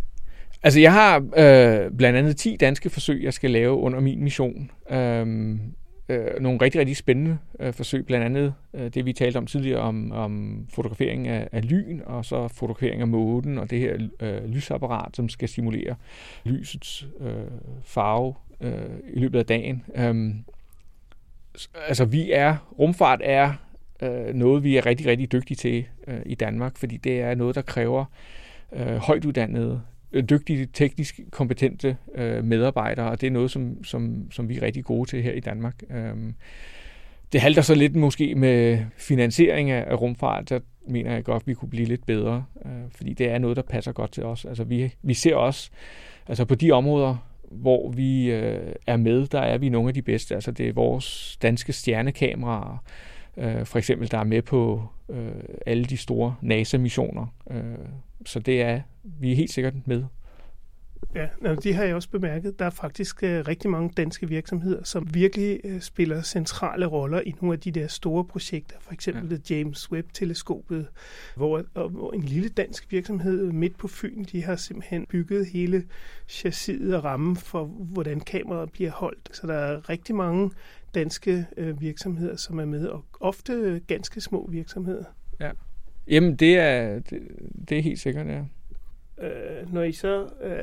Altså, 0.63 0.81
jeg 0.81 0.93
har 0.93 1.17
øh, 1.17 1.91
blandt 1.91 2.19
andet 2.19 2.37
10 2.37 2.57
danske 2.57 2.91
forsøg, 2.91 3.23
jeg 3.23 3.33
skal 3.33 3.51
lave 3.51 3.75
under 3.75 4.01
min 4.01 4.25
mission. 4.25 4.71
Øhm, 4.91 5.61
øh, 6.09 6.41
nogle 6.41 6.61
rigtig, 6.63 6.81
rigtig 6.81 6.97
spændende 6.97 7.39
øh, 7.61 7.73
forsøg, 7.73 8.07
blandt 8.07 8.27
andet 8.27 8.55
øh, 8.75 8.95
det, 8.95 9.07
vi 9.07 9.13
talte 9.13 9.37
om 9.37 9.47
tidligere, 9.47 9.81
om, 9.81 10.13
om 10.13 10.65
fotografering 10.75 11.29
af, 11.29 11.49
af 11.53 11.71
lyn, 11.71 12.01
og 12.07 12.25
så 12.25 12.49
fotografering 12.49 13.01
af 13.01 13.09
måden, 13.09 13.59
og 13.59 13.71
det 13.71 13.79
her 13.79 14.09
øh, 14.21 14.45
lysapparat, 14.45 15.17
som 15.17 15.29
skal 15.29 15.49
simulere 15.49 15.95
lysets 16.45 17.07
øh, 17.21 17.31
farve 17.85 18.35
øh, 18.61 18.73
i 19.13 19.19
løbet 19.19 19.39
af 19.39 19.47
dagen. 19.47 19.85
Øhm, 19.95 20.45
altså 21.89 22.05
vi 22.05 22.33
er, 22.33 22.57
rumfart 22.79 23.21
er 23.23 23.53
øh, 24.03 24.35
noget, 24.35 24.65
vi 24.65 24.77
er 24.77 24.87
rigtig, 24.87 25.07
rigtig 25.07 25.33
dygtige 25.33 25.57
til 25.57 25.87
øh, 26.07 26.21
i 26.27 26.35
Danmark, 26.35 26.79
fordi 26.79 26.97
det 26.97 27.21
er 27.21 27.35
noget, 27.35 27.55
der 27.55 27.63
kræver 27.63 28.05
øh, 28.73 28.97
højt 28.97 29.25
uddannede, 29.25 29.83
øh, 30.13 30.25
dygtige, 30.25 30.69
teknisk 30.73 31.21
kompetente 31.31 31.97
øh, 32.15 32.45
medarbejdere, 32.45 33.11
og 33.11 33.21
det 33.21 33.27
er 33.27 33.31
noget, 33.31 33.51
som, 33.51 33.85
som, 33.85 34.31
som 34.31 34.49
vi 34.49 34.57
er 34.57 34.63
rigtig 34.63 34.85
gode 34.85 35.11
til 35.11 35.23
her 35.23 35.33
i 35.33 35.41
Danmark. 35.41 35.75
Øh, 35.91 36.33
det 37.33 37.41
halter 37.41 37.63
så 37.63 37.75
lidt 37.75 37.97
måske 37.97 38.35
med 38.35 38.79
finansiering 38.97 39.71
af, 39.71 40.01
rumfart, 40.01 40.49
der 40.49 40.61
mener 40.87 41.13
jeg 41.13 41.25
godt, 41.25 41.43
at 41.43 41.47
vi 41.47 41.55
kunne 41.55 41.71
blive 41.71 41.87
lidt 41.87 42.07
bedre, 42.07 42.45
øh, 42.65 42.73
fordi 42.91 43.13
det 43.13 43.31
er 43.31 43.39
noget, 43.39 43.57
der 43.57 43.63
passer 43.63 43.93
godt 43.93 44.13
til 44.13 44.25
os. 44.25 44.45
Altså 44.45 44.65
vi, 44.65 44.95
vi 45.03 45.15
ser 45.15 45.35
også, 45.35 45.71
altså 46.29 46.45
på 46.45 46.55
de 46.55 46.71
områder, 46.71 47.28
hvor 47.51 47.91
vi 47.91 48.31
øh, 48.31 48.75
er 48.87 48.97
med, 48.97 49.27
der 49.27 49.41
er 49.41 49.59
vi 49.59 49.69
nogle 49.69 49.89
af 49.89 49.95
de 49.95 50.03
bedste. 50.03 50.35
Altså 50.35 50.51
det 50.51 50.69
er 50.69 50.73
vores 50.73 51.39
danske 51.43 51.73
stjernekameraer, 51.73 52.85
øh, 53.37 53.67
for 53.67 53.79
eksempel, 53.79 54.11
der 54.11 54.19
er 54.19 54.25
med 54.25 54.43
på 54.43 54.83
øh, 55.09 55.33
alle 55.67 55.85
de 55.85 55.97
store 55.97 56.35
NASA-missioner. 56.41 57.27
Øh, 57.51 57.63
så 58.27 58.41
det 58.41 58.63
er, 58.63 58.81
vi 59.03 59.33
er 59.33 59.37
helt 59.37 59.53
sikkert 59.53 59.75
med. 59.85 60.05
Ja, 61.15 61.29
det 61.55 61.75
har 61.75 61.85
jeg 61.85 61.95
også 61.95 62.11
bemærket. 62.11 62.59
Der 62.59 62.65
er 62.65 62.71
faktisk 62.71 63.23
uh, 63.23 63.29
rigtig 63.29 63.71
mange 63.71 63.91
danske 63.97 64.29
virksomheder, 64.29 64.85
som 64.85 65.15
virkelig 65.15 65.61
uh, 65.65 65.81
spiller 65.81 66.23
centrale 66.23 66.87
roller 66.87 67.21
i 67.21 67.35
nogle 67.41 67.53
af 67.53 67.61
de 67.61 67.71
der 67.71 67.87
store 67.87 68.25
projekter. 68.25 68.77
For 68.81 68.93
eksempel 68.93 69.31
ja. 69.31 69.37
det 69.37 69.51
James 69.51 69.93
Webb-teleskopet, 69.93 70.87
hvor, 71.37 71.89
hvor 71.89 72.13
en 72.13 72.23
lille 72.23 72.49
dansk 72.49 72.93
virksomhed 72.93 73.53
midt 73.53 73.79
på 73.79 73.89
Fyn, 73.89 74.25
de 74.25 74.45
har 74.45 74.57
simpelthen 74.57 75.07
bygget 75.07 75.47
hele 75.47 75.85
chassiset 76.29 76.97
og 76.97 77.05
rammen 77.05 77.37
for, 77.37 77.65
hvordan 77.65 78.21
kameraet 78.21 78.73
bliver 78.73 78.91
holdt. 78.91 79.37
Så 79.37 79.47
der 79.47 79.55
er 79.55 79.89
rigtig 79.89 80.15
mange 80.15 80.51
danske 80.95 81.47
uh, 81.57 81.81
virksomheder, 81.81 82.37
som 82.37 82.59
er 82.59 82.65
med, 82.65 82.87
og 82.87 83.05
ofte 83.21 83.81
ganske 83.87 84.21
små 84.21 84.49
virksomheder. 84.51 85.05
Ja. 85.41 85.51
Jamen, 86.09 86.37
det 86.37 86.59
er, 86.59 86.99
det, 86.99 87.23
det 87.69 87.79
er 87.79 87.83
helt 87.83 88.01
sikkert, 88.01 88.27
ja. 88.27 88.45
Øh, 89.23 89.75
når 89.75 89.83
I 89.83 89.93
så 89.93 90.29
øh, 90.43 90.59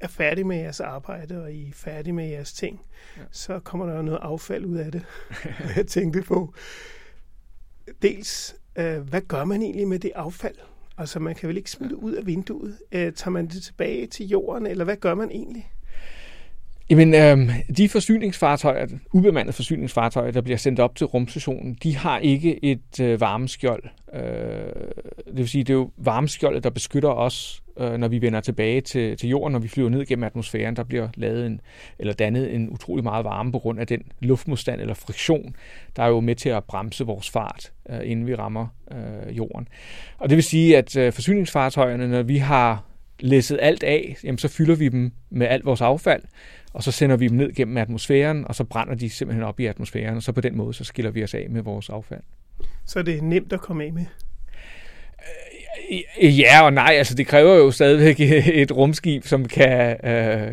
er 0.00 0.08
færdige 0.08 0.44
med 0.44 0.56
jeres 0.56 0.80
arbejde, 0.80 1.42
og 1.42 1.52
I 1.52 1.68
er 1.68 1.72
færdige 1.74 2.12
med 2.12 2.28
jeres 2.28 2.52
ting, 2.52 2.80
ja. 3.16 3.22
så 3.30 3.58
kommer 3.58 3.86
der 3.86 4.02
noget 4.02 4.18
affald 4.22 4.64
ud 4.64 4.76
af 4.76 4.92
det, 4.92 5.04
jeg 5.76 5.86
tænkte 5.86 6.22
på. 6.22 6.54
Dels, 8.02 8.56
øh, 8.76 9.00
hvad 9.00 9.20
gør 9.20 9.44
man 9.44 9.62
egentlig 9.62 9.88
med 9.88 9.98
det 9.98 10.12
affald? 10.14 10.56
Altså, 10.98 11.18
man 11.18 11.34
kan 11.34 11.48
vel 11.48 11.56
ikke 11.56 11.70
smide 11.70 11.90
det 11.90 11.96
ud 11.96 12.12
af 12.12 12.26
vinduet? 12.26 12.78
Øh, 12.92 13.12
tager 13.12 13.30
man 13.30 13.46
det 13.46 13.62
tilbage 13.62 14.06
til 14.06 14.28
jorden, 14.28 14.66
eller 14.66 14.84
hvad 14.84 14.96
gør 14.96 15.14
man 15.14 15.30
egentlig? 15.30 15.72
Jamen, 16.90 17.14
øh, 17.14 17.54
de 17.76 17.88
forsyningsfartøjer, 17.88 18.86
ubemandede 19.12 19.52
forsyningsfartøjer, 19.52 20.30
der 20.30 20.40
bliver 20.40 20.56
sendt 20.56 20.80
op 20.80 20.96
til 20.96 21.06
rumstationen, 21.06 21.76
de 21.82 21.96
har 21.96 22.18
ikke 22.18 22.64
et 22.64 23.00
øh, 23.00 23.20
varmeskjold. 23.20 23.82
Øh, 24.14 24.20
det 25.26 25.36
vil 25.36 25.48
sige, 25.48 25.64
det 25.64 25.72
er 25.72 25.76
jo 25.76 25.90
varmeskjoldet, 25.96 26.64
der 26.64 26.70
beskytter 26.70 27.08
os, 27.08 27.62
øh, 27.78 27.92
når 27.92 28.08
vi 28.08 28.22
vender 28.22 28.40
tilbage 28.40 28.80
til, 28.80 29.16
til 29.16 29.28
jorden, 29.28 29.52
når 29.52 29.58
vi 29.58 29.68
flyver 29.68 29.88
ned 29.88 30.06
gennem 30.06 30.24
atmosfæren. 30.24 30.76
Der 30.76 30.84
bliver 30.84 31.08
lavet 31.14 31.46
en, 31.46 31.60
eller 31.98 32.12
dannet 32.12 32.54
en 32.54 32.70
utrolig 32.70 33.04
meget 33.04 33.24
varme 33.24 33.52
på 33.52 33.58
grund 33.58 33.80
af 33.80 33.86
den 33.86 34.02
luftmodstand 34.20 34.80
eller 34.80 34.94
friktion, 34.94 35.56
der 35.96 36.02
er 36.02 36.08
jo 36.08 36.20
med 36.20 36.34
til 36.34 36.48
at 36.48 36.64
bremse 36.64 37.04
vores 37.04 37.30
fart, 37.30 37.72
øh, 37.90 38.00
inden 38.04 38.26
vi 38.26 38.34
rammer 38.34 38.66
øh, 38.90 39.36
jorden. 39.36 39.68
Og 40.18 40.28
det 40.28 40.36
vil 40.36 40.44
sige, 40.44 40.76
at 40.76 40.96
øh, 40.96 41.12
forsyningsfartøjerne, 41.12 42.08
når 42.08 42.22
vi 42.22 42.36
har 42.36 42.84
læsset 43.20 43.58
alt 43.62 43.82
af, 43.82 44.16
jamen 44.24 44.38
så 44.38 44.48
fylder 44.48 44.74
vi 44.74 44.88
dem 44.88 45.12
med 45.30 45.46
alt 45.46 45.64
vores 45.64 45.80
affald, 45.80 46.22
og 46.72 46.82
så 46.82 46.92
sender 46.92 47.16
vi 47.16 47.28
dem 47.28 47.36
ned 47.36 47.52
gennem 47.52 47.76
atmosfæren, 47.76 48.44
og 48.48 48.54
så 48.54 48.64
brænder 48.64 48.94
de 48.94 49.10
simpelthen 49.10 49.44
op 49.44 49.60
i 49.60 49.66
atmosfæren, 49.66 50.16
og 50.16 50.22
så 50.22 50.32
på 50.32 50.40
den 50.40 50.56
måde, 50.56 50.74
så 50.74 50.84
skiller 50.84 51.10
vi 51.10 51.24
os 51.24 51.34
af 51.34 51.46
med 51.50 51.62
vores 51.62 51.90
affald. 51.90 52.22
Så 52.86 53.02
det 53.02 53.18
er 53.18 53.22
nemt 53.22 53.52
at 53.52 53.60
komme 53.60 53.84
af 53.84 53.92
med? 53.92 54.04
Ja 56.22 56.62
og 56.64 56.72
nej, 56.72 56.94
altså 56.98 57.14
det 57.14 57.26
kræver 57.26 57.54
jo 57.54 57.70
stadigvæk 57.70 58.20
et 58.62 58.76
rumskib, 58.76 59.26
som 59.26 59.48
kan 59.48 60.06
øh, 60.06 60.52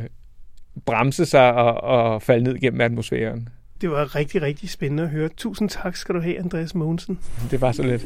bremse 0.85 1.25
sig 1.25 1.53
og, 1.53 1.83
og 1.83 2.21
falde 2.21 2.43
ned 2.43 2.59
gennem 2.59 2.81
atmosfæren. 2.81 3.49
Det 3.81 3.91
var 3.91 4.15
rigtig, 4.15 4.41
rigtig 4.41 4.69
spændende 4.69 5.03
at 5.03 5.09
høre. 5.09 5.29
Tusind 5.37 5.69
tak 5.69 5.95
skal 5.95 6.15
du 6.15 6.19
have, 6.21 6.39
Andreas 6.39 6.75
Mogensen. 6.75 7.19
Det 7.51 7.61
var 7.61 7.71
så 7.71 7.83
lidt. 7.83 8.05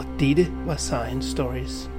og 0.00 0.06
dette 0.20 0.48
var 0.66 0.76
Science 0.76 1.30
Stories. 1.30 1.90